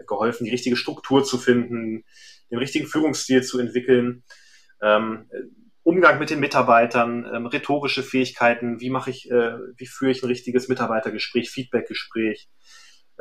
geholfen, 0.08 0.46
die 0.46 0.52
richtige 0.52 0.76
Struktur 0.76 1.24
zu 1.24 1.38
finden, 1.38 2.04
den 2.50 2.58
richtigen 2.58 2.88
Führungsstil 2.88 3.44
zu 3.44 3.60
entwickeln. 3.60 4.24
Ähm, 4.82 5.30
Umgang 5.88 6.20
mit 6.20 6.30
den 6.30 6.42
Mitarbeitern, 6.42 7.26
ähm, 7.34 7.46
rhetorische 7.46 8.04
Fähigkeiten, 8.04 8.82
wie 8.82 8.90
mache 8.90 9.10
ich, 9.10 9.32
äh, 9.32 9.54
wie 9.78 9.86
führe 9.86 10.12
ich 10.12 10.22
ein 10.22 10.28
richtiges 10.28 10.68
Mitarbeitergespräch, 10.68 11.50
Feedbackgespräch, 11.50 12.50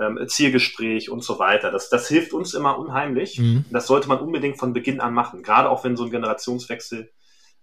ähm, 0.01 0.19
Zielgespräch 0.27 1.09
und 1.09 1.23
so 1.23 1.39
weiter. 1.39 1.71
Das, 1.71 1.91
das 1.91 2.09
hilft 2.09 2.33
uns 2.33 2.55
immer 2.55 2.77
unheimlich. 2.77 3.39
Mhm. 3.39 3.67
Das 3.71 3.87
sollte 3.87 4.09
man 4.09 4.19
unbedingt 4.19 4.59
von 4.59 4.73
Beginn 4.73 5.01
an 5.01 5.15
machen, 5.15 5.45
gerade 5.45 5.71
auch 5.71 5.85
wenn 5.85 5.97
so 5.97 6.07
ein 6.07 6.11
Generationswechsel 6.11 7.13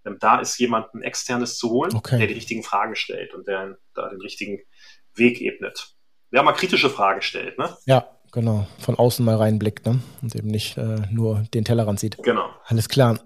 ähm, 0.06 0.16
da 0.20 0.40
ist, 0.40 0.58
jemanden 0.58 1.02
externes 1.02 1.58
zu 1.58 1.68
holen, 1.68 1.94
okay. 1.94 2.16
der 2.16 2.26
die 2.26 2.34
richtigen 2.34 2.62
Fragen 2.62 2.96
stellt 2.96 3.34
und 3.34 3.46
der 3.46 3.76
da 3.92 4.08
den 4.08 4.22
richtigen 4.22 4.62
Weg 5.14 5.42
ebnet. 5.42 5.96
Der 6.32 6.42
mal 6.42 6.54
kritische 6.54 6.88
Fragen 6.88 7.20
stellt. 7.20 7.58
Ne? 7.58 7.76
Ja, 7.84 8.08
Genau, 8.32 8.66
von 8.80 8.96
außen 8.96 9.24
mal 9.24 9.36
reinblickt, 9.36 9.86
ne? 9.86 10.00
Und 10.20 10.34
eben 10.34 10.48
nicht 10.48 10.76
äh, 10.76 11.02
nur 11.08 11.44
den 11.54 11.64
Tellerrand 11.64 12.00
sieht. 12.00 12.20
Genau. 12.20 12.48
Alles 12.64 12.88
klar. 12.88 13.20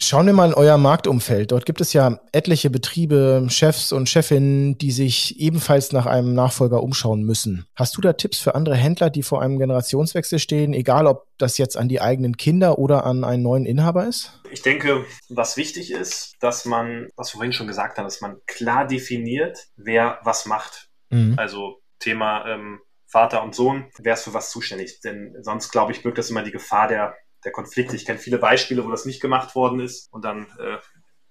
Schauen 0.00 0.26
wir 0.26 0.32
mal 0.32 0.48
in 0.48 0.54
euer 0.54 0.76
Marktumfeld. 0.76 1.52
Dort 1.52 1.66
gibt 1.66 1.80
es 1.80 1.92
ja 1.92 2.18
etliche 2.32 2.68
Betriebe, 2.68 3.46
Chefs 3.48 3.92
und 3.92 4.08
Chefinnen, 4.08 4.76
die 4.76 4.90
sich 4.90 5.38
ebenfalls 5.40 5.92
nach 5.92 6.06
einem 6.06 6.34
Nachfolger 6.34 6.82
umschauen 6.82 7.22
müssen. 7.22 7.66
Hast 7.74 7.96
du 7.96 8.00
da 8.00 8.12
Tipps 8.12 8.38
für 8.38 8.54
andere 8.54 8.74
Händler, 8.74 9.08
die 9.08 9.22
vor 9.22 9.40
einem 9.40 9.58
Generationswechsel 9.58 10.38
stehen, 10.38 10.74
egal 10.74 11.06
ob 11.06 11.26
das 11.38 11.58
jetzt 11.58 11.76
an 11.76 11.88
die 11.88 12.00
eigenen 12.00 12.36
Kinder 12.36 12.78
oder 12.78 13.06
an 13.06 13.24
einen 13.24 13.42
neuen 13.42 13.66
Inhaber 13.66 14.06
ist? 14.06 14.40
Ich 14.50 14.62
denke, 14.62 15.04
was 15.28 15.56
wichtig 15.56 15.90
ist, 15.92 16.34
dass 16.40 16.64
man, 16.64 17.08
was 17.16 17.32
wir 17.32 17.38
vorhin 17.38 17.52
schon 17.52 17.66
gesagt 17.66 17.96
haben, 17.96 18.04
dass 18.04 18.20
man 18.20 18.36
klar 18.46 18.86
definiert, 18.86 19.68
wer 19.76 20.18
was 20.22 20.44
macht. 20.46 20.88
Mhm. 21.10 21.34
Also 21.38 21.80
Thema 21.98 22.46
ähm, 22.46 22.80
Vater 23.06 23.44
und 23.44 23.54
Sohn, 23.54 23.86
wer 23.98 24.14
ist 24.14 24.24
für 24.24 24.34
was 24.34 24.50
zuständig. 24.50 25.00
Denn 25.00 25.36
sonst, 25.40 25.70
glaube 25.70 25.92
ich, 25.92 26.02
birgt 26.02 26.18
das 26.18 26.30
immer 26.30 26.42
die 26.42 26.50
Gefahr 26.50 26.88
der 26.88 27.14
der 27.44 27.52
Konflikte. 27.52 27.96
Ich 27.96 28.04
kenne 28.04 28.18
viele 28.18 28.38
Beispiele, 28.38 28.84
wo 28.84 28.90
das 28.90 29.04
nicht 29.04 29.20
gemacht 29.20 29.54
worden 29.54 29.80
ist 29.80 30.12
und 30.12 30.24
dann 30.24 30.46
äh, 30.58 30.78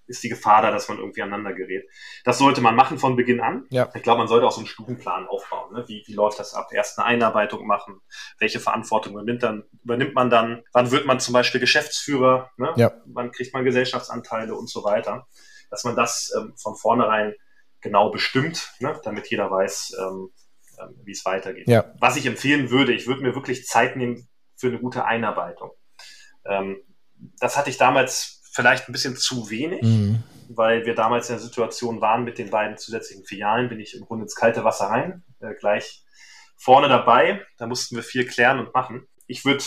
ist 0.06 0.22
die 0.22 0.28
Gefahr 0.28 0.62
da, 0.62 0.70
dass 0.70 0.88
man 0.88 0.98
irgendwie 0.98 1.22
aneinander 1.22 1.54
gerät. 1.54 1.88
Das 2.24 2.38
sollte 2.38 2.60
man 2.60 2.76
machen 2.76 2.98
von 2.98 3.16
Beginn 3.16 3.40
an. 3.40 3.66
Ja. 3.70 3.90
Ich 3.94 4.02
glaube, 4.02 4.18
man 4.18 4.28
sollte 4.28 4.46
auch 4.46 4.52
so 4.52 4.58
einen 4.58 4.66
Stufenplan 4.66 5.26
aufbauen. 5.26 5.72
Ne? 5.72 5.84
Wie, 5.88 6.02
wie 6.06 6.12
läuft 6.12 6.38
das 6.38 6.54
ab? 6.54 6.68
Erst 6.72 6.98
eine 6.98 7.06
Einarbeitung 7.06 7.66
machen. 7.66 8.00
Welche 8.38 8.60
Verantwortung 8.60 9.14
übernimmt, 9.14 9.42
dann, 9.42 9.64
übernimmt 9.82 10.14
man 10.14 10.30
dann? 10.30 10.62
Wann 10.72 10.90
wird 10.90 11.06
man 11.06 11.20
zum 11.20 11.32
Beispiel 11.32 11.60
Geschäftsführer? 11.60 12.50
Ne? 12.56 12.72
Ja. 12.76 12.92
Wann 13.06 13.32
kriegt 13.32 13.54
man 13.54 13.64
Gesellschaftsanteile 13.64 14.54
und 14.54 14.68
so 14.68 14.84
weiter? 14.84 15.26
Dass 15.70 15.84
man 15.84 15.96
das 15.96 16.32
ähm, 16.36 16.54
von 16.56 16.76
vornherein 16.76 17.34
genau 17.80 18.10
bestimmt, 18.10 18.72
ne? 18.80 18.98
damit 19.04 19.30
jeder 19.30 19.50
weiß, 19.50 19.96
ähm, 19.98 20.30
ähm, 20.80 21.00
wie 21.04 21.12
es 21.12 21.24
weitergeht. 21.24 21.68
Ja. 21.68 21.92
Was 21.98 22.16
ich 22.16 22.26
empfehlen 22.26 22.70
würde, 22.70 22.92
ich 22.92 23.06
würde 23.06 23.22
mir 23.22 23.34
wirklich 23.34 23.66
Zeit 23.66 23.96
nehmen 23.96 24.28
für 24.56 24.68
eine 24.68 24.78
gute 24.78 25.04
Einarbeitung. 25.04 25.70
Ähm, 26.46 26.78
das 27.40 27.56
hatte 27.56 27.70
ich 27.70 27.76
damals 27.76 28.42
vielleicht 28.52 28.88
ein 28.88 28.92
bisschen 28.92 29.16
zu 29.16 29.50
wenig, 29.50 29.82
mhm. 29.82 30.22
weil 30.48 30.86
wir 30.86 30.94
damals 30.94 31.28
in 31.28 31.36
der 31.36 31.42
Situation 31.42 32.00
waren 32.00 32.24
mit 32.24 32.38
den 32.38 32.50
beiden 32.50 32.76
zusätzlichen 32.76 33.24
Filialen, 33.24 33.68
bin 33.68 33.80
ich 33.80 33.94
im 33.94 34.04
Grunde 34.04 34.24
ins 34.24 34.36
kalte 34.36 34.64
Wasser 34.64 34.86
rein, 34.86 35.24
äh, 35.40 35.54
gleich 35.54 36.04
vorne 36.56 36.88
dabei. 36.88 37.44
Da 37.58 37.66
mussten 37.66 37.96
wir 37.96 38.02
viel 38.02 38.26
klären 38.26 38.60
und 38.60 38.72
machen. 38.72 39.06
Ich 39.26 39.44
würde 39.44 39.64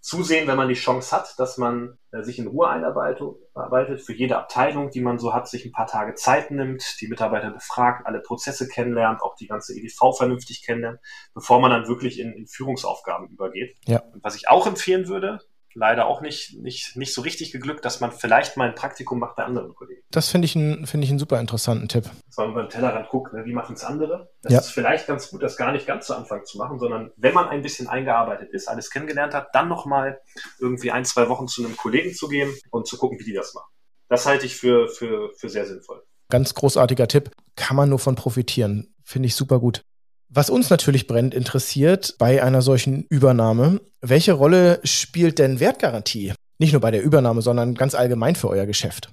zusehen, 0.00 0.46
wenn 0.46 0.56
man 0.56 0.68
die 0.68 0.74
Chance 0.74 1.14
hat, 1.14 1.34
dass 1.38 1.58
man 1.58 1.98
äh, 2.12 2.22
sich 2.22 2.38
in 2.38 2.46
Ruhe 2.46 2.68
einarbeitet, 2.68 4.02
für 4.02 4.14
jede 4.14 4.38
Abteilung, 4.38 4.90
die 4.90 5.00
man 5.00 5.18
so 5.18 5.34
hat, 5.34 5.48
sich 5.48 5.64
ein 5.64 5.72
paar 5.72 5.86
Tage 5.86 6.14
Zeit 6.14 6.50
nimmt, 6.50 6.82
die 7.00 7.08
Mitarbeiter 7.08 7.50
befragt, 7.50 8.06
alle 8.06 8.20
Prozesse 8.20 8.68
kennenlernt, 8.68 9.22
auch 9.22 9.34
die 9.36 9.46
ganze 9.46 9.74
EDV 9.74 10.16
vernünftig 10.16 10.64
kennenlernt, 10.64 11.00
bevor 11.34 11.60
man 11.60 11.70
dann 11.70 11.88
wirklich 11.88 12.18
in, 12.18 12.32
in 12.32 12.46
Führungsaufgaben 12.46 13.28
übergeht. 13.28 13.76
Ja. 13.86 14.00
Und 14.00 14.22
was 14.24 14.36
ich 14.36 14.48
auch 14.48 14.66
empfehlen 14.66 15.08
würde, 15.08 15.40
leider 15.78 16.06
auch 16.06 16.20
nicht, 16.20 16.58
nicht, 16.58 16.96
nicht 16.96 17.14
so 17.14 17.22
richtig 17.22 17.52
geglückt, 17.52 17.84
dass 17.84 18.00
man 18.00 18.12
vielleicht 18.12 18.56
mal 18.56 18.68
ein 18.68 18.74
Praktikum 18.74 19.18
macht 19.18 19.36
bei 19.36 19.44
anderen 19.44 19.74
Kollegen. 19.74 20.02
Das 20.10 20.28
finde 20.28 20.46
ich, 20.46 20.54
ein, 20.54 20.86
find 20.86 21.04
ich 21.04 21.10
einen 21.10 21.18
super 21.18 21.40
interessanten 21.40 21.88
Tipp. 21.88 22.04
Dass 22.26 22.36
man 22.36 22.50
über 22.50 22.62
den 22.62 22.70
Tellerrand 22.70 23.08
guckt, 23.08 23.32
ne, 23.32 23.44
wie 23.44 23.52
machen 23.52 23.74
es 23.74 23.84
andere. 23.84 24.30
Das 24.42 24.52
ja. 24.52 24.58
ist 24.58 24.70
vielleicht 24.70 25.06
ganz 25.06 25.30
gut, 25.30 25.42
das 25.42 25.56
gar 25.56 25.72
nicht 25.72 25.86
ganz 25.86 26.06
zu 26.06 26.14
Anfang 26.14 26.44
zu 26.44 26.58
machen, 26.58 26.78
sondern 26.78 27.12
wenn 27.16 27.34
man 27.34 27.48
ein 27.48 27.62
bisschen 27.62 27.88
eingearbeitet 27.88 28.50
ist, 28.52 28.68
alles 28.68 28.90
kennengelernt 28.90 29.34
hat, 29.34 29.48
dann 29.54 29.68
nochmal 29.68 30.20
irgendwie 30.58 30.90
ein, 30.90 31.04
zwei 31.04 31.28
Wochen 31.28 31.48
zu 31.48 31.64
einem 31.64 31.76
Kollegen 31.76 32.14
zu 32.14 32.28
gehen 32.28 32.52
und 32.70 32.86
zu 32.86 32.98
gucken, 32.98 33.18
wie 33.18 33.24
die 33.24 33.34
das 33.34 33.54
machen. 33.54 33.70
Das 34.08 34.26
halte 34.26 34.46
ich 34.46 34.56
für, 34.56 34.88
für, 34.88 35.30
für 35.36 35.48
sehr 35.48 35.66
sinnvoll. 35.66 36.02
Ganz 36.30 36.54
großartiger 36.54 37.08
Tipp. 37.08 37.30
Kann 37.56 37.76
man 37.76 37.88
nur 37.88 37.98
von 37.98 38.14
profitieren. 38.14 38.94
Finde 39.04 39.26
ich 39.26 39.34
super 39.34 39.58
gut. 39.58 39.82
Was 40.30 40.50
uns 40.50 40.68
natürlich 40.68 41.06
brennend 41.06 41.34
interessiert 41.34 42.16
bei 42.18 42.42
einer 42.42 42.60
solchen 42.60 43.06
Übernahme, 43.08 43.80
welche 44.02 44.34
Rolle 44.34 44.80
spielt 44.84 45.38
denn 45.38 45.58
Wertgarantie? 45.58 46.34
Nicht 46.58 46.72
nur 46.72 46.82
bei 46.82 46.90
der 46.90 47.02
Übernahme, 47.02 47.40
sondern 47.40 47.74
ganz 47.74 47.94
allgemein 47.94 48.36
für 48.36 48.48
euer 48.48 48.66
Geschäft. 48.66 49.10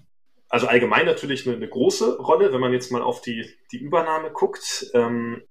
Also 0.50 0.68
allgemein 0.68 1.06
natürlich 1.06 1.48
eine, 1.48 1.56
eine 1.56 1.70
große 1.70 2.18
Rolle, 2.18 2.52
wenn 2.52 2.60
man 2.60 2.74
jetzt 2.74 2.92
mal 2.92 3.02
auf 3.02 3.22
die, 3.22 3.50
die 3.72 3.78
Übernahme 3.78 4.32
guckt. 4.32 4.88
Ähm, 4.94 5.42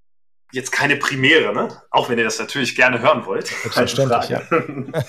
jetzt 0.53 0.71
keine 0.71 0.97
Primäre, 0.97 1.55
ne? 1.55 1.69
Auch 1.91 2.09
wenn 2.09 2.19
ihr 2.19 2.25
das 2.25 2.39
natürlich 2.39 2.77
gerne 2.77 3.01
hören 3.01 3.25
wollt. 3.25 3.47
Selbstverständlich, 3.47 4.29
ja. 4.29 4.43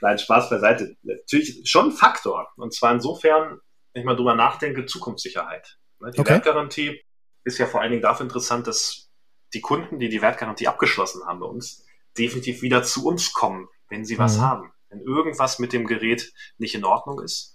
Nein, 0.00 0.18
Spaß 0.18 0.50
beiseite. 0.50 0.96
Natürlich 1.02 1.60
schon 1.64 1.86
ein 1.86 1.92
Faktor. 1.92 2.48
Und 2.56 2.74
zwar 2.74 2.92
insofern, 2.92 3.60
wenn 3.92 4.00
ich 4.00 4.06
mal 4.06 4.16
drüber 4.16 4.34
nachdenke, 4.34 4.86
Zukunftssicherheit. 4.86 5.76
Ne? 6.00 6.10
Die 6.10 6.20
okay. 6.20 6.32
Wertgarantie 6.32 7.00
ist 7.44 7.58
ja 7.58 7.66
vor 7.66 7.82
allen 7.82 7.90
Dingen 7.90 8.02
dafür 8.02 8.24
interessant, 8.24 8.66
dass 8.66 9.10
die 9.54 9.60
Kunden, 9.60 9.98
die 9.98 10.08
die 10.08 10.22
Wertgarantie 10.22 10.68
abgeschlossen 10.68 11.24
haben 11.26 11.40
bei 11.40 11.46
uns, 11.46 11.84
definitiv 12.18 12.62
wieder 12.62 12.82
zu 12.82 13.06
uns 13.06 13.32
kommen, 13.32 13.68
wenn 13.88 14.04
sie 14.04 14.18
was 14.18 14.38
mhm. 14.38 14.42
haben. 14.42 14.72
Wenn 14.90 15.00
irgendwas 15.00 15.58
mit 15.58 15.72
dem 15.72 15.86
Gerät 15.86 16.32
nicht 16.58 16.74
in 16.74 16.84
Ordnung 16.84 17.20
ist, 17.20 17.54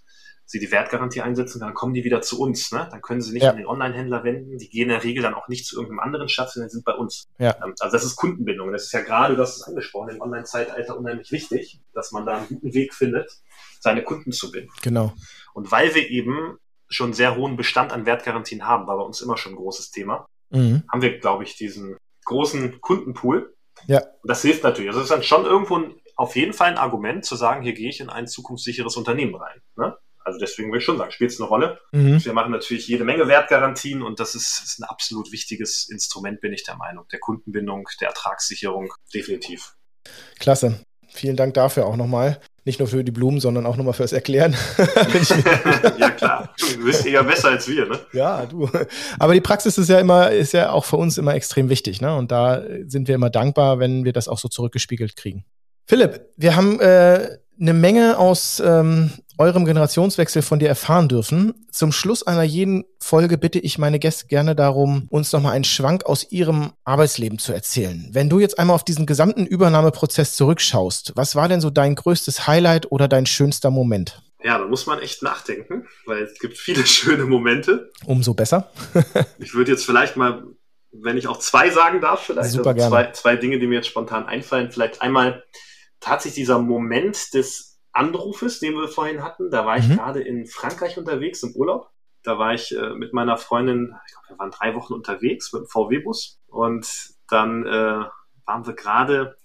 sie 0.50 0.58
die 0.58 0.72
Wertgarantie 0.72 1.20
einsetzen, 1.20 1.60
dann 1.60 1.74
kommen 1.74 1.94
die 1.94 2.02
wieder 2.02 2.22
zu 2.22 2.40
uns. 2.40 2.72
Ne? 2.72 2.88
Dann 2.90 3.00
können 3.00 3.20
sie 3.20 3.32
nicht 3.32 3.44
ja. 3.44 3.50
an 3.50 3.56
den 3.56 3.66
Online-Händler 3.66 4.24
wenden. 4.24 4.58
Die 4.58 4.68
gehen 4.68 4.84
in 4.84 4.88
der 4.88 5.04
Regel 5.04 5.22
dann 5.22 5.34
auch 5.34 5.46
nicht 5.46 5.64
zu 5.64 5.76
irgendeinem 5.76 6.00
anderen 6.00 6.28
Schatz, 6.28 6.54
sondern 6.54 6.70
sind 6.70 6.84
bei 6.84 6.94
uns. 6.94 7.28
Ja. 7.38 7.56
Ähm, 7.64 7.74
also 7.78 7.96
das 7.96 8.04
ist 8.04 8.16
Kundenbindung. 8.16 8.72
Das 8.72 8.84
ist 8.84 8.92
ja 8.92 9.00
gerade, 9.00 9.36
du 9.36 9.42
hast 9.42 9.56
es 9.56 9.62
angesprochen, 9.62 10.08
im 10.10 10.20
Online-Zeitalter 10.20 10.98
unheimlich 10.98 11.30
wichtig, 11.30 11.80
dass 11.94 12.10
man 12.10 12.26
da 12.26 12.38
einen 12.38 12.48
guten 12.48 12.74
Weg 12.74 12.94
findet, 12.94 13.30
seine 13.78 14.02
Kunden 14.02 14.32
zu 14.32 14.50
binden. 14.50 14.72
Genau. 14.82 15.12
Und 15.54 15.70
weil 15.70 15.94
wir 15.94 16.10
eben 16.10 16.58
schon 16.88 17.12
sehr 17.12 17.36
hohen 17.36 17.56
Bestand 17.56 17.92
an 17.92 18.04
Wertgarantien 18.04 18.66
haben, 18.66 18.88
war 18.88 18.96
bei 18.96 19.04
uns 19.04 19.20
immer 19.20 19.36
schon 19.36 19.52
ein 19.52 19.56
großes 19.56 19.92
Thema, 19.92 20.26
mhm. 20.50 20.82
haben 20.90 21.02
wir, 21.02 21.18
glaube 21.18 21.44
ich, 21.44 21.56
diesen 21.56 21.96
großen 22.24 22.80
Kundenpool. 22.80 23.54
Ja. 23.86 24.00
Und 24.00 24.28
das 24.28 24.42
hilft 24.42 24.62
natürlich. 24.62 24.90
Also 24.90 25.00
es 25.00 25.04
ist 25.04 25.12
dann 25.12 25.22
schon 25.22 25.44
irgendwo 25.44 25.78
ein, 25.78 25.94
auf 26.16 26.36
jeden 26.36 26.52
Fall 26.52 26.70
ein 26.70 26.78
Argument 26.78 27.24
zu 27.24 27.34
sagen, 27.36 27.62
hier 27.62 27.72
gehe 27.72 27.88
ich 27.88 28.00
in 28.00 28.10
ein 28.10 28.26
zukunftssicheres 28.26 28.96
Unternehmen 28.96 29.34
rein. 29.34 29.62
Ne? 29.76 29.96
Also 30.22 30.38
deswegen 30.38 30.70
will 30.70 30.78
ich 30.78 30.84
schon 30.84 30.98
sagen, 30.98 31.10
spielt 31.10 31.30
es 31.30 31.40
eine 31.40 31.48
Rolle. 31.48 31.80
Mhm. 31.92 32.24
Wir 32.24 32.32
machen 32.32 32.52
natürlich 32.52 32.86
jede 32.86 33.04
Menge 33.04 33.26
Wertgarantien 33.26 34.02
und 34.02 34.20
das 34.20 34.34
ist, 34.34 34.62
ist 34.62 34.78
ein 34.78 34.84
absolut 34.84 35.32
wichtiges 35.32 35.88
Instrument, 35.88 36.40
bin 36.40 36.52
ich 36.52 36.64
der 36.64 36.76
Meinung. 36.76 37.06
Der 37.10 37.20
Kundenbindung, 37.20 37.88
der 38.00 38.08
Ertragssicherung, 38.08 38.92
definitiv. 39.14 39.74
Klasse. 40.38 40.80
Vielen 41.08 41.36
Dank 41.36 41.54
dafür 41.54 41.86
auch 41.86 41.96
nochmal. 41.96 42.40
Nicht 42.64 42.78
nur 42.78 42.88
für 42.88 43.02
die 43.02 43.10
Blumen, 43.10 43.40
sondern 43.40 43.64
auch 43.64 43.76
nochmal 43.76 43.94
fürs 43.94 44.12
Erklären. 44.12 44.54
ja, 45.98 46.10
klar. 46.10 46.54
Du 46.58 46.84
bist 46.84 47.06
eher 47.06 47.24
besser 47.24 47.48
als 47.48 47.66
wir, 47.66 47.86
ne? 47.86 47.98
Ja, 48.12 48.44
du. 48.44 48.68
Aber 49.18 49.32
die 49.32 49.40
Praxis 49.40 49.78
ist 49.78 49.88
ja 49.88 49.98
immer, 49.98 50.30
ist 50.30 50.52
ja 50.52 50.70
auch 50.70 50.84
für 50.84 50.96
uns 50.96 51.16
immer 51.16 51.34
extrem 51.34 51.70
wichtig, 51.70 52.00
ne? 52.00 52.14
Und 52.14 52.30
da 52.30 52.62
sind 52.86 53.08
wir 53.08 53.14
immer 53.14 53.30
dankbar, 53.30 53.78
wenn 53.78 54.04
wir 54.04 54.12
das 54.12 54.28
auch 54.28 54.38
so 54.38 54.48
zurückgespiegelt 54.48 55.16
kriegen. 55.16 55.44
Philipp, 55.86 56.20
wir 56.36 56.54
haben 56.54 56.78
äh, 56.80 57.38
eine 57.60 57.72
Menge 57.72 58.18
aus 58.18 58.62
ähm, 58.64 59.10
eurem 59.40 59.64
Generationswechsel 59.64 60.42
von 60.42 60.58
dir 60.58 60.68
erfahren 60.68 61.08
dürfen. 61.08 61.66
Zum 61.72 61.92
Schluss 61.92 62.22
einer 62.22 62.42
jeden 62.42 62.84
Folge 63.00 63.38
bitte 63.38 63.58
ich 63.58 63.78
meine 63.78 63.98
Gäste 63.98 64.26
gerne 64.26 64.54
darum, 64.54 65.08
uns 65.10 65.32
nochmal 65.32 65.54
einen 65.54 65.64
Schwank 65.64 66.04
aus 66.04 66.30
ihrem 66.30 66.72
Arbeitsleben 66.84 67.38
zu 67.38 67.54
erzählen. 67.54 68.10
Wenn 68.12 68.28
du 68.28 68.38
jetzt 68.38 68.58
einmal 68.58 68.74
auf 68.74 68.84
diesen 68.84 69.06
gesamten 69.06 69.46
Übernahmeprozess 69.46 70.36
zurückschaust, 70.36 71.12
was 71.16 71.34
war 71.36 71.48
denn 71.48 71.62
so 71.62 71.70
dein 71.70 71.94
größtes 71.94 72.46
Highlight 72.46 72.92
oder 72.92 73.08
dein 73.08 73.24
schönster 73.24 73.70
Moment? 73.70 74.22
Ja, 74.44 74.58
da 74.58 74.66
muss 74.66 74.86
man 74.86 75.00
echt 75.00 75.22
nachdenken, 75.22 75.86
weil 76.04 76.22
es 76.22 76.38
gibt 76.38 76.58
viele 76.58 76.86
schöne 76.86 77.24
Momente. 77.24 77.90
Umso 78.04 78.34
besser. 78.34 78.70
ich 79.38 79.54
würde 79.54 79.72
jetzt 79.72 79.86
vielleicht 79.86 80.16
mal, 80.16 80.44
wenn 80.92 81.16
ich 81.16 81.28
auch 81.28 81.38
zwei 81.38 81.70
sagen 81.70 82.02
darf, 82.02 82.24
vielleicht 82.26 82.50
Super 82.50 82.70
also 82.70 82.88
zwei, 82.90 83.10
zwei 83.12 83.36
Dinge, 83.36 83.58
die 83.58 83.66
mir 83.66 83.76
jetzt 83.76 83.88
spontan 83.88 84.26
einfallen. 84.26 84.70
Vielleicht 84.70 85.00
einmal 85.00 85.42
tatsächlich 85.98 86.42
dieser 86.42 86.58
Moment 86.58 87.32
des 87.32 87.69
Anrufes, 87.92 88.60
den 88.60 88.74
wir 88.74 88.88
vorhin 88.88 89.22
hatten. 89.22 89.50
Da 89.50 89.66
war 89.66 89.78
ich 89.78 89.88
mhm. 89.88 89.96
gerade 89.96 90.20
in 90.20 90.46
Frankreich 90.46 90.98
unterwegs 90.98 91.42
im 91.42 91.54
Urlaub. 91.54 91.90
Da 92.22 92.38
war 92.38 92.54
ich 92.54 92.76
äh, 92.76 92.90
mit 92.90 93.12
meiner 93.12 93.36
Freundin, 93.36 93.94
ich 94.06 94.12
glaube, 94.12 94.28
wir 94.28 94.38
waren 94.38 94.50
drei 94.50 94.74
Wochen 94.74 94.92
unterwegs 94.92 95.52
mit 95.52 95.62
dem 95.62 95.68
VW-Bus 95.68 96.38
und 96.48 96.86
dann 97.28 97.66
äh, 97.66 98.04
waren 98.44 98.66
wir 98.66 98.74
gerade 98.74 99.36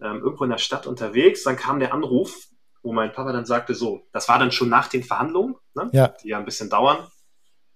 ähm, 0.00 0.22
irgendwo 0.22 0.44
in 0.44 0.50
der 0.50 0.58
Stadt 0.58 0.86
unterwegs. 0.86 1.44
Dann 1.44 1.56
kam 1.56 1.78
der 1.78 1.94
Anruf, 1.94 2.48
wo 2.82 2.92
mein 2.92 3.12
Papa 3.12 3.32
dann 3.32 3.46
sagte, 3.46 3.74
so, 3.74 4.06
das 4.12 4.28
war 4.28 4.38
dann 4.38 4.52
schon 4.52 4.68
nach 4.68 4.88
den 4.88 5.04
Verhandlungen, 5.04 5.56
ne? 5.74 5.88
ja. 5.92 6.08
die 6.08 6.28
ja 6.28 6.38
ein 6.38 6.44
bisschen 6.44 6.70
dauern. 6.70 7.06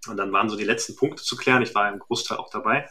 Und 0.08 0.16
dann 0.16 0.32
waren 0.32 0.48
so 0.48 0.56
die 0.56 0.64
letzten 0.64 0.96
Punkte 0.96 1.22
zu 1.22 1.36
klären. 1.36 1.62
Ich 1.62 1.74
war 1.74 1.92
im 1.92 1.98
Großteil 1.98 2.38
auch 2.38 2.50
dabei. 2.50 2.88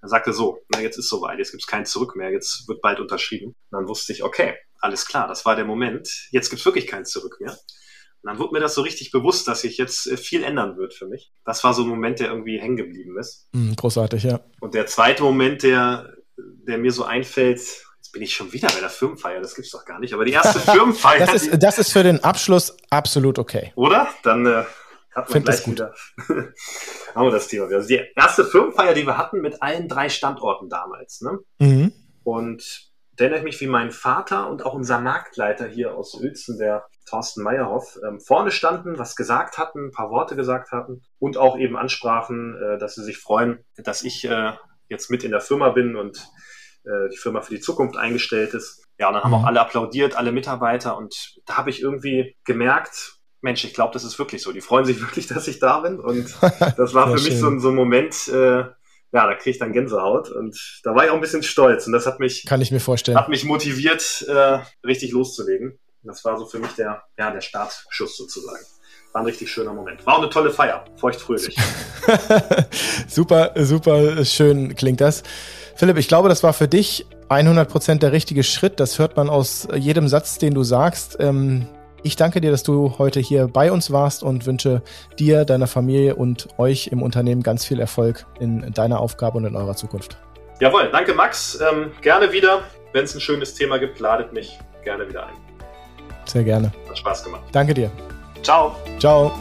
Er 0.00 0.08
sagte 0.08 0.32
so, 0.32 0.60
na 0.68 0.80
jetzt 0.80 0.98
ist 0.98 1.08
soweit, 1.08 1.38
jetzt 1.38 1.52
gibt 1.52 1.62
es 1.62 1.66
kein 1.66 1.86
Zurück 1.86 2.16
mehr, 2.16 2.30
jetzt 2.30 2.66
wird 2.68 2.80
bald 2.80 3.00
unterschrieben. 3.00 3.48
Und 3.48 3.56
dann 3.70 3.88
wusste 3.88 4.12
ich, 4.12 4.24
okay, 4.24 4.56
alles 4.82 5.06
klar, 5.06 5.28
das 5.28 5.44
war 5.46 5.56
der 5.56 5.64
Moment. 5.64 6.28
Jetzt 6.30 6.50
gibt 6.50 6.60
es 6.60 6.66
wirklich 6.66 6.86
kein 6.86 7.04
Zurück 7.04 7.38
mehr. 7.40 7.52
Und 7.52 8.30
dann 8.30 8.38
wurde 8.38 8.52
mir 8.52 8.60
das 8.60 8.74
so 8.74 8.82
richtig 8.82 9.10
bewusst, 9.10 9.48
dass 9.48 9.62
sich 9.62 9.78
jetzt 9.78 10.06
äh, 10.06 10.16
viel 10.16 10.44
ändern 10.44 10.76
wird 10.76 10.94
für 10.94 11.06
mich. 11.06 11.32
Das 11.44 11.64
war 11.64 11.74
so 11.74 11.82
ein 11.82 11.88
Moment, 11.88 12.20
der 12.20 12.28
irgendwie 12.28 12.60
hängen 12.60 12.76
geblieben 12.76 13.18
ist. 13.18 13.48
Mm, 13.52 13.72
großartig, 13.74 14.24
ja. 14.24 14.40
Und 14.60 14.74
der 14.74 14.86
zweite 14.86 15.22
Moment, 15.22 15.62
der, 15.62 16.14
der 16.36 16.78
mir 16.78 16.92
so 16.92 17.04
einfällt, 17.04 17.58
jetzt 17.58 18.12
bin 18.12 18.22
ich 18.22 18.34
schon 18.34 18.52
wieder 18.52 18.68
bei 18.68 18.80
der 18.80 18.90
Firmenfeier, 18.90 19.40
das 19.40 19.56
gibt's 19.56 19.72
doch 19.72 19.84
gar 19.84 19.98
nicht, 19.98 20.14
aber 20.14 20.24
die 20.24 20.32
erste 20.32 20.60
Firmenfeier. 20.70 21.26
das, 21.26 21.46
ist, 21.46 21.62
das 21.62 21.78
ist 21.78 21.92
für 21.92 22.04
den 22.04 22.22
Abschluss 22.22 22.76
absolut 22.90 23.38
okay. 23.40 23.72
Oder? 23.74 24.08
Dann 24.22 24.46
äh, 24.46 24.64
hat 25.14 25.28
man 25.28 25.32
Find 25.32 25.44
gleich 25.46 25.66
wieder. 25.66 25.94
haben 27.14 27.26
wir 27.26 27.32
das 27.32 27.48
Thema. 27.48 27.66
Also 27.66 27.88
die 27.88 28.00
erste 28.14 28.44
Firmenfeier, 28.44 28.94
die 28.94 29.06
wir 29.06 29.18
hatten 29.18 29.40
mit 29.40 29.60
allen 29.62 29.88
drei 29.88 30.08
Standorten 30.08 30.68
damals. 30.68 31.22
Ne? 31.22 31.38
Mhm. 31.58 31.92
Und 32.22 32.91
erinnere 33.22 33.38
ich 33.38 33.44
mich, 33.44 33.60
wie 33.60 33.66
mein 33.66 33.90
Vater 33.90 34.50
und 34.50 34.66
auch 34.66 34.74
unser 34.74 35.00
Marktleiter 35.00 35.66
hier 35.66 35.94
aus 35.94 36.14
Uelzen, 36.14 36.58
der 36.58 36.84
Thorsten 37.08 37.42
Meyerhoff, 37.42 37.98
ähm, 38.06 38.20
vorne 38.20 38.50
standen, 38.50 38.98
was 38.98 39.16
gesagt 39.16 39.58
hatten, 39.58 39.86
ein 39.86 39.92
paar 39.92 40.10
Worte 40.10 40.36
gesagt 40.36 40.70
hatten 40.70 41.02
und 41.18 41.36
auch 41.36 41.58
eben 41.58 41.76
ansprachen, 41.76 42.56
äh, 42.56 42.78
dass 42.78 42.94
sie 42.94 43.04
sich 43.04 43.18
freuen, 43.18 43.64
dass 43.76 44.02
ich 44.02 44.24
äh, 44.24 44.52
jetzt 44.88 45.10
mit 45.10 45.24
in 45.24 45.30
der 45.30 45.40
Firma 45.40 45.70
bin 45.70 45.96
und 45.96 46.18
äh, 46.84 47.08
die 47.10 47.16
Firma 47.16 47.40
für 47.40 47.54
die 47.54 47.60
Zukunft 47.60 47.96
eingestellt 47.96 48.54
ist. 48.54 48.84
Ja, 48.98 49.08
und 49.08 49.14
dann 49.14 49.24
haben 49.24 49.30
mhm. 49.30 49.36
auch 49.36 49.46
alle 49.46 49.60
applaudiert, 49.60 50.16
alle 50.16 50.32
Mitarbeiter 50.32 50.96
und 50.96 51.36
da 51.46 51.56
habe 51.56 51.70
ich 51.70 51.82
irgendwie 51.82 52.36
gemerkt, 52.44 53.18
Mensch, 53.40 53.64
ich 53.64 53.74
glaube, 53.74 53.92
das 53.92 54.04
ist 54.04 54.18
wirklich 54.18 54.42
so. 54.42 54.52
Die 54.52 54.60
freuen 54.60 54.84
sich 54.84 55.00
wirklich, 55.02 55.26
dass 55.26 55.48
ich 55.48 55.58
da 55.58 55.80
bin 55.80 55.98
und 55.98 56.34
das 56.76 56.94
war 56.94 57.08
für 57.08 57.22
mich 57.22 57.38
so, 57.38 57.58
so, 57.58 57.68
ein 57.70 57.74
Moment, 57.74 58.28
äh, 58.28 58.64
ja, 59.12 59.26
da 59.26 59.34
kriege 59.34 59.50
ich 59.50 59.58
dann 59.58 59.72
Gänsehaut 59.72 60.30
und 60.30 60.80
da 60.84 60.94
war 60.94 61.04
ich 61.04 61.10
auch 61.10 61.14
ein 61.14 61.20
bisschen 61.20 61.42
stolz 61.42 61.86
und 61.86 61.92
das 61.92 62.06
hat 62.06 62.18
mich, 62.18 62.46
kann 62.46 62.60
ich 62.60 62.70
mir 62.70 62.80
vorstellen, 62.80 63.18
hat 63.18 63.28
mich 63.28 63.44
motiviert, 63.44 64.24
äh, 64.28 64.58
richtig 64.84 65.12
loszulegen. 65.12 65.78
Das 66.04 66.24
war 66.24 66.36
so 66.36 66.46
für 66.46 66.58
mich 66.58 66.72
der, 66.72 67.02
ja, 67.16 67.30
der 67.30 67.40
Startschuss 67.40 68.16
sozusagen. 68.16 68.64
War 69.12 69.22
ein 69.22 69.26
richtig 69.26 69.52
schöner 69.52 69.72
Moment. 69.72 70.04
War 70.06 70.14
auch 70.14 70.18
eine 70.18 70.30
tolle 70.30 70.50
Feier, 70.50 70.84
feuchtfröhlich. 70.96 71.56
super, 73.06 73.52
super 73.56 74.24
schön 74.24 74.74
klingt 74.74 75.00
das. 75.00 75.22
Philipp, 75.76 75.98
ich 75.98 76.08
glaube, 76.08 76.28
das 76.28 76.42
war 76.42 76.54
für 76.54 76.66
dich 76.66 77.06
100% 77.28 77.98
der 77.98 78.12
richtige 78.12 78.42
Schritt. 78.42 78.80
Das 78.80 78.98
hört 78.98 79.16
man 79.16 79.28
aus 79.30 79.68
jedem 79.74 80.08
Satz, 80.08 80.38
den 80.38 80.54
du 80.54 80.64
sagst. 80.64 81.18
Ähm, 81.20 81.68
ich 82.02 82.16
danke 82.16 82.40
dir, 82.40 82.50
dass 82.50 82.62
du 82.62 82.98
heute 82.98 83.20
hier 83.20 83.48
bei 83.48 83.70
uns 83.72 83.90
warst 83.90 84.22
und 84.22 84.46
wünsche 84.46 84.82
dir, 85.18 85.44
deiner 85.44 85.66
Familie 85.66 86.16
und 86.16 86.48
euch 86.58 86.88
im 86.88 87.02
Unternehmen 87.02 87.42
ganz 87.42 87.64
viel 87.64 87.80
Erfolg 87.80 88.26
in 88.40 88.72
deiner 88.72 89.00
Aufgabe 89.00 89.38
und 89.38 89.44
in 89.44 89.56
eurer 89.56 89.76
Zukunft. 89.76 90.16
Jawohl, 90.60 90.90
danke 90.92 91.14
Max. 91.14 91.60
Ähm, 91.60 91.92
gerne 92.00 92.32
wieder. 92.32 92.62
Wenn 92.92 93.04
es 93.04 93.14
ein 93.14 93.20
schönes 93.20 93.54
Thema 93.54 93.78
gibt, 93.78 93.98
ladet 94.00 94.32
mich 94.32 94.58
gerne 94.84 95.08
wieder 95.08 95.26
ein. 95.26 95.34
Sehr 96.24 96.44
gerne. 96.44 96.72
Hat 96.88 96.98
Spaß 96.98 97.24
gemacht. 97.24 97.42
Danke 97.52 97.74
dir. 97.74 97.90
Ciao. 98.42 98.76
Ciao. 98.98 99.32